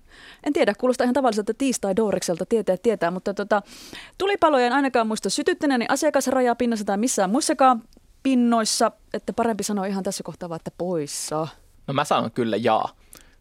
En 0.45 0.53
tiedä, 0.53 0.75
kuulostaa 0.79 1.05
ihan 1.05 1.15
tavalliselta 1.15 1.55
tiistai 1.55 1.97
Doorikselta 1.97 2.47
tietää 2.47 2.77
tietää, 2.77 3.11
mutta 3.11 3.35
tota, 3.35 3.63
tulipalojen 4.19 4.73
ainakaan 4.73 5.07
muista 5.07 5.31
sytyttäneeni 5.31 5.87
asiakasrajapinnassa 5.89 6.85
tai 6.85 6.97
missään 6.97 7.31
muissakaan 7.31 7.83
pinnoissa, 8.23 8.93
että 9.15 9.33
parempi 9.33 9.63
sanoa 9.63 9.87
ihan 9.87 10.05
tässä 10.05 10.23
kohtaa 10.23 10.49
vaan, 10.49 10.57
että 10.57 10.71
poissa. 10.79 11.49
No 11.87 11.95
mä 11.95 12.05
sanon 12.05 12.31
kyllä 12.31 12.57
jaa, 12.57 12.89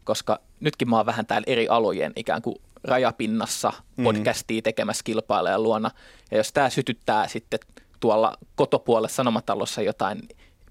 koska 0.03 0.39
nytkin 0.59 0.89
mä 0.89 0.97
oon 0.97 1.05
vähän 1.05 1.25
täällä 1.25 1.45
eri 1.47 1.67
alojen 1.67 2.13
ikään 2.15 2.41
kuin 2.41 2.55
rajapinnassa 2.83 3.73
mm. 3.97 4.03
podcastia 4.03 4.61
tekemässä 4.61 5.03
kilpailijan 5.03 5.63
luona. 5.63 5.91
Ja 6.31 6.37
jos 6.37 6.53
tämä 6.53 6.69
sytyttää 6.69 7.27
sitten 7.27 7.59
tuolla 8.05 8.37
kotopuolessa 8.55 9.15
sanomatalossa 9.15 9.81
jotain 9.81 10.21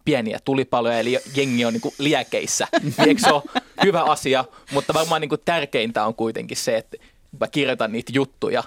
pieniä 0.05 0.39
tulipaloja, 0.45 0.99
eli 0.99 1.18
jengi 1.37 1.64
on 1.64 1.72
niin 1.72 1.80
kuin 1.80 1.95
liekeissä. 1.99 2.68
Eikö 3.07 3.20
se 3.20 3.32
ole 3.32 3.43
hyvä 3.85 4.03
asia? 4.03 4.45
Mutta 4.72 4.95
varmaan 4.95 5.20
niin 5.20 5.28
kuin 5.28 5.41
tärkeintä 5.45 6.07
on 6.07 6.14
kuitenkin 6.14 6.57
se, 6.57 6.76
että 6.76 6.97
mä 7.41 7.49
kirjoitan 7.49 7.93
niitä 7.93 8.12
juttuja 8.14 8.62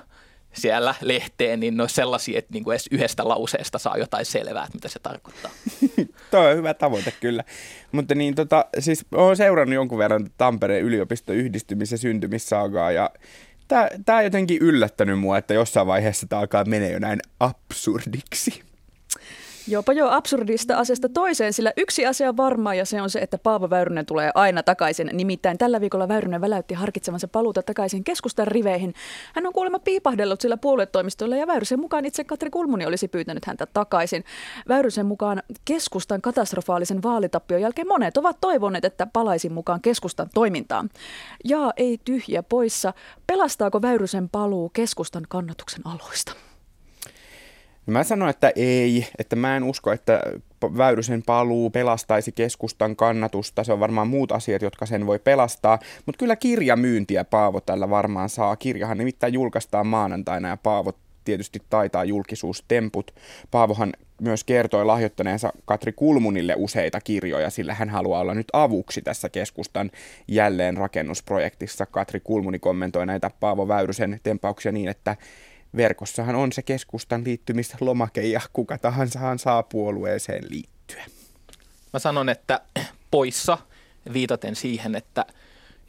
siellä 0.53 0.95
lehteen, 1.01 1.59
niin 1.59 1.77
ne 1.77 1.83
on 1.83 1.89
sellaisia, 1.89 2.39
että 2.39 2.53
niin 2.53 2.63
kuin 2.63 2.73
edes 2.73 2.87
yhdestä 2.91 3.27
lauseesta 3.27 3.77
saa 3.77 3.97
jotain 3.97 4.25
selvää, 4.25 4.63
että 4.63 4.77
mitä 4.77 4.87
se 4.87 4.99
tarkoittaa. 4.99 5.51
Tuo 6.31 6.39
on 6.39 6.57
hyvä 6.57 6.73
tavoite 6.73 7.13
kyllä. 7.19 7.43
Mutta 7.91 8.15
niin 8.15 8.35
tota, 8.35 8.65
siis 8.79 9.05
olen 9.11 9.37
seurannut 9.37 9.75
jonkun 9.75 9.97
verran 9.97 10.29
Tampereen 10.37 10.83
yliopiston 10.83 11.35
yhdistymis- 11.35 11.91
ja 11.91 11.97
syntymissaagaa 11.97 12.91
ja 12.91 13.09
tämä 14.05 14.17
on 14.17 14.23
jotenkin 14.23 14.57
yllättänyt 14.61 15.19
mua, 15.19 15.37
että 15.37 15.53
jossain 15.53 15.87
vaiheessa 15.87 16.27
tämä 16.27 16.39
alkaa 16.39 16.65
menee 16.65 16.91
jo 16.91 16.99
näin 16.99 17.19
absurdiksi. 17.39 18.66
Jopa 19.69 19.93
jo 19.93 20.09
absurdista 20.09 20.77
asiasta 20.77 21.09
toiseen, 21.09 21.53
sillä 21.53 21.73
yksi 21.77 22.05
asia 22.05 22.29
on 22.29 22.37
varmaa 22.37 22.73
ja 22.73 22.85
se 22.85 23.01
on 23.01 23.09
se, 23.09 23.19
että 23.19 23.37
Paavo 23.37 23.69
Väyrynen 23.69 24.05
tulee 24.05 24.31
aina 24.35 24.63
takaisin. 24.63 25.09
Nimittäin 25.13 25.57
tällä 25.57 25.81
viikolla 25.81 26.07
Väyrynen 26.07 26.41
väläytti 26.41 26.73
harkitsevansa 26.73 27.27
paluuta 27.27 27.63
takaisin 27.63 28.03
keskustan 28.03 28.47
riveihin. 28.47 28.93
Hän 29.33 29.47
on 29.47 29.53
kuulemma 29.53 29.79
piipahdellut 29.79 30.41
sillä 30.41 30.57
puoluetoimistolla 30.57 31.35
ja 31.35 31.47
Väyrysen 31.47 31.79
mukaan 31.79 32.05
itse 32.05 32.23
Katri 32.23 32.49
Kulmuni 32.49 32.85
olisi 32.85 33.07
pyytänyt 33.07 33.45
häntä 33.45 33.65
takaisin. 33.65 34.23
Väyrysen 34.67 35.05
mukaan 35.05 35.43
keskustan 35.65 36.21
katastrofaalisen 36.21 37.03
vaalitappion 37.03 37.61
jälkeen 37.61 37.87
monet 37.87 38.17
ovat 38.17 38.37
toivoneet, 38.41 38.85
että 38.85 39.05
palaisin 39.05 39.53
mukaan 39.53 39.81
keskustan 39.81 40.29
toimintaan. 40.33 40.89
Ja 41.43 41.73
ei 41.77 41.99
tyhjä 42.05 42.43
poissa. 42.43 42.93
Pelastaako 43.27 43.81
Väyrysen 43.81 44.29
paluu 44.29 44.69
keskustan 44.69 45.23
kannatuksen 45.29 45.81
aloista? 45.87 46.46
Mä 47.87 48.03
sanon, 48.03 48.29
että 48.29 48.51
ei, 48.55 49.07
että 49.19 49.35
mä 49.35 49.57
en 49.57 49.63
usko, 49.63 49.91
että 49.91 50.21
Väyrysen 50.77 51.23
paluu 51.23 51.69
pelastaisi 51.69 52.31
keskustan 52.31 52.95
kannatusta. 52.95 53.63
Se 53.63 53.73
on 53.73 53.79
varmaan 53.79 54.07
muut 54.07 54.31
asiat, 54.31 54.61
jotka 54.61 54.85
sen 54.85 55.07
voi 55.07 55.19
pelastaa. 55.19 55.79
Mutta 56.05 56.19
kyllä 56.19 56.35
kirjamyyntiä 56.35 57.23
Paavo 57.23 57.61
tällä 57.61 57.89
varmaan 57.89 58.29
saa. 58.29 58.55
Kirjahan 58.55 58.97
nimittäin 58.97 59.33
julkaistaan 59.33 59.87
maanantaina 59.87 60.49
ja 60.49 60.57
Paavo 60.57 60.93
tietysti 61.25 61.59
taitaa 61.69 62.03
julkisuustemput. 62.03 63.15
Paavohan 63.51 63.93
myös 64.21 64.43
kertoi 64.43 64.85
lahjoittaneensa 64.85 65.53
Katri 65.65 65.91
Kulmunille 65.91 66.53
useita 66.57 67.01
kirjoja, 67.01 67.49
sillä 67.49 67.73
hän 67.73 67.89
haluaa 67.89 68.21
olla 68.21 68.33
nyt 68.33 68.47
avuksi 68.53 69.01
tässä 69.01 69.29
keskustan 69.29 69.91
jälleenrakennusprojektissa. 70.27 71.85
Katri 71.85 72.19
Kulmuni 72.19 72.59
kommentoi 72.59 73.05
näitä 73.05 73.31
Paavo 73.39 73.67
Väyrysen 73.67 74.19
tempauksia 74.23 74.71
niin, 74.71 74.89
että 74.89 75.15
verkossahan 75.75 76.35
on 76.35 76.51
se 76.51 76.61
keskustan 76.61 77.23
liittymislomake 77.23 78.21
ja 78.21 78.41
kuka 78.53 78.77
tahansa 78.77 79.19
saa 79.37 79.63
puolueeseen 79.63 80.43
liittyä. 80.49 81.05
Mä 81.93 81.99
sanon, 81.99 82.29
että 82.29 82.61
poissa 83.11 83.57
viitaten 84.13 84.55
siihen, 84.55 84.95
että 84.95 85.25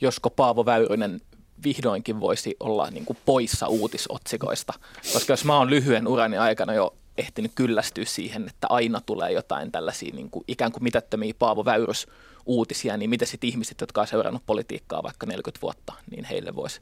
josko 0.00 0.30
Paavo 0.30 0.66
Väyrynen 0.66 1.20
vihdoinkin 1.64 2.20
voisi 2.20 2.56
olla 2.60 2.90
niin 2.90 3.04
kuin 3.04 3.18
poissa 3.26 3.68
uutisotsikoista. 3.68 4.72
Koska 5.12 5.32
jos 5.32 5.44
mä 5.44 5.58
oon 5.58 5.70
lyhyen 5.70 6.08
urani 6.08 6.38
aikana 6.38 6.74
jo 6.74 6.94
ehtinyt 7.18 7.52
kyllästyä 7.54 8.04
siihen, 8.04 8.48
että 8.48 8.66
aina 8.70 9.00
tulee 9.00 9.32
jotain 9.32 9.72
tällaisia 9.72 10.14
niin 10.14 10.30
kuin 10.30 10.44
ikään 10.48 10.72
kuin 10.72 10.82
mitättömiä 10.82 11.34
Paavo 11.38 11.64
Väyrys 11.64 12.06
uutisia, 12.46 12.96
niin 12.96 13.10
mitä 13.10 13.26
sitten 13.26 13.50
ihmiset, 13.50 13.80
jotka 13.80 14.00
on 14.00 14.06
seurannut 14.06 14.42
politiikkaa 14.46 15.02
vaikka 15.02 15.26
40 15.26 15.62
vuotta, 15.62 15.92
niin 16.10 16.24
heille 16.24 16.54
voisi 16.54 16.80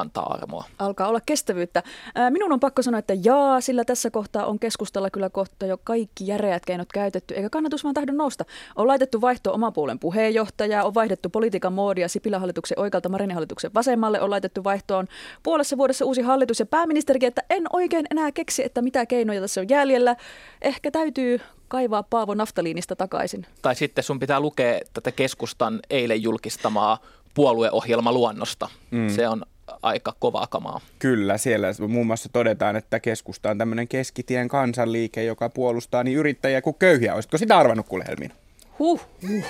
antaa 0.00 0.32
armoa. 0.34 0.64
Alkaa 0.78 1.08
olla 1.08 1.20
kestävyyttä. 1.26 1.82
Minun 2.30 2.52
on 2.52 2.60
pakko 2.60 2.82
sanoa, 2.82 2.98
että 2.98 3.14
jaa, 3.24 3.60
sillä 3.60 3.84
tässä 3.84 4.10
kohtaa 4.10 4.46
on 4.46 4.58
keskustalla 4.58 5.10
kyllä 5.10 5.30
kohta 5.30 5.66
jo 5.66 5.78
kaikki 5.84 6.26
järeät 6.26 6.64
keinot 6.66 6.92
käytetty, 6.92 7.34
eikä 7.34 7.50
kannatus 7.50 7.84
vaan 7.84 7.94
tahdon 7.94 8.16
nousta. 8.16 8.44
On 8.76 8.88
laitettu 8.88 9.20
vaihto 9.20 9.52
oman 9.52 9.72
puolen 9.72 9.98
puheenjohtajaa, 9.98 10.84
on 10.84 10.94
vaihdettu 10.94 11.30
politiikan 11.30 11.72
moodia 11.72 12.08
Sipilän 12.08 12.40
hallituksen 12.40 12.80
oikealta 12.80 13.08
Marinin 13.08 13.34
hallituksen 13.34 13.74
vasemmalle, 13.74 14.20
on 14.20 14.30
laitettu 14.30 14.64
vaihtoon 14.64 15.06
puolessa 15.42 15.76
vuodessa 15.76 16.04
uusi 16.04 16.22
hallitus 16.22 16.60
ja 16.60 16.66
pääministerikin, 16.66 17.26
että 17.26 17.42
en 17.50 17.64
oikein 17.72 18.06
enää 18.10 18.32
keksi, 18.32 18.64
että 18.64 18.82
mitä 18.82 19.06
keinoja 19.06 19.40
tässä 19.40 19.60
on 19.60 19.68
jäljellä. 19.68 20.16
Ehkä 20.62 20.90
täytyy 20.90 21.40
kaivaa 21.68 22.02
Paavo 22.02 22.34
Naftaliinista 22.34 22.96
takaisin. 22.96 23.46
Tai 23.62 23.74
sitten 23.74 24.04
sun 24.04 24.18
pitää 24.18 24.40
lukea 24.40 24.80
tätä 24.92 25.12
keskustan 25.12 25.80
eilen 25.90 26.22
julkistamaa 26.22 26.98
puolueohjelma 27.34 28.12
luonnosta. 28.12 28.68
Mm. 28.90 29.08
Se 29.08 29.28
on 29.28 29.42
aika 29.82 30.14
kovaa 30.18 30.46
kamaa. 30.46 30.80
Kyllä, 30.98 31.38
siellä 31.38 31.68
muun 31.88 32.06
muassa 32.06 32.28
todetaan, 32.32 32.76
että 32.76 33.00
keskusta 33.00 33.50
on 33.50 33.58
tämmöinen 33.58 33.88
keskitien 33.88 34.48
kansanliike, 34.48 35.24
joka 35.24 35.48
puolustaa 35.48 36.04
niin 36.04 36.16
yrittäjiä 36.16 36.62
kuin 36.62 36.76
köyhiä. 36.78 37.14
Olisitko 37.14 37.38
sitä 37.38 37.58
arvannut 37.58 37.88
kuule 37.88 38.04
Helmiina? 38.08 38.34
Huh. 38.78 39.06
huh. 39.28 39.44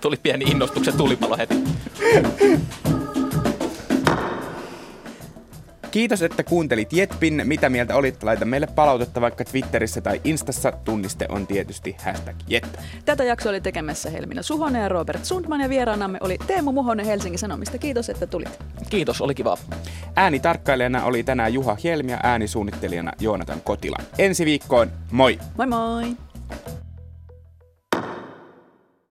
Tuli 0.00 0.16
pieni 0.22 0.44
innostuksen 0.44 0.96
tulipalo 0.96 1.36
heti. 1.36 1.54
Kiitos, 5.94 6.22
että 6.22 6.42
kuuntelit 6.42 6.92
Jetpin. 6.92 7.42
Mitä 7.44 7.68
mieltä 7.68 7.96
olit? 7.96 8.22
Laita 8.22 8.44
meille 8.44 8.66
palautetta 8.66 9.20
vaikka 9.20 9.44
Twitterissä 9.44 10.00
tai 10.00 10.20
Instassa. 10.24 10.72
Tunniste 10.72 11.26
on 11.28 11.46
tietysti 11.46 11.96
hashtag 12.04 12.36
Jet. 12.48 12.78
Tätä 13.04 13.24
jaksoa 13.24 13.50
oli 13.50 13.60
tekemässä 13.60 14.10
Helmina 14.10 14.42
Suhonen 14.42 14.82
ja 14.82 14.88
Robert 14.88 15.24
Sundman 15.24 15.60
ja 15.60 15.68
vieraanamme 15.68 16.18
oli 16.20 16.38
Teemu 16.46 16.72
Muhonen 16.72 17.06
Helsingin 17.06 17.38
Sanomista. 17.38 17.78
Kiitos, 17.78 18.08
että 18.08 18.26
tulit. 18.26 18.58
Kiitos, 18.90 19.20
oli 19.20 19.34
kiva. 19.34 19.58
Äänitarkkailijana 20.16 21.04
oli 21.04 21.22
tänään 21.22 21.54
Juha 21.54 21.76
Helmi 21.84 22.12
ja 22.12 22.20
äänisuunnittelijana 22.22 23.12
Joonatan 23.20 23.60
Kotila. 23.60 23.98
Ensi 24.18 24.44
viikkoon, 24.44 24.92
moi! 25.10 25.38
Moi 25.56 25.66
moi! 25.66 26.16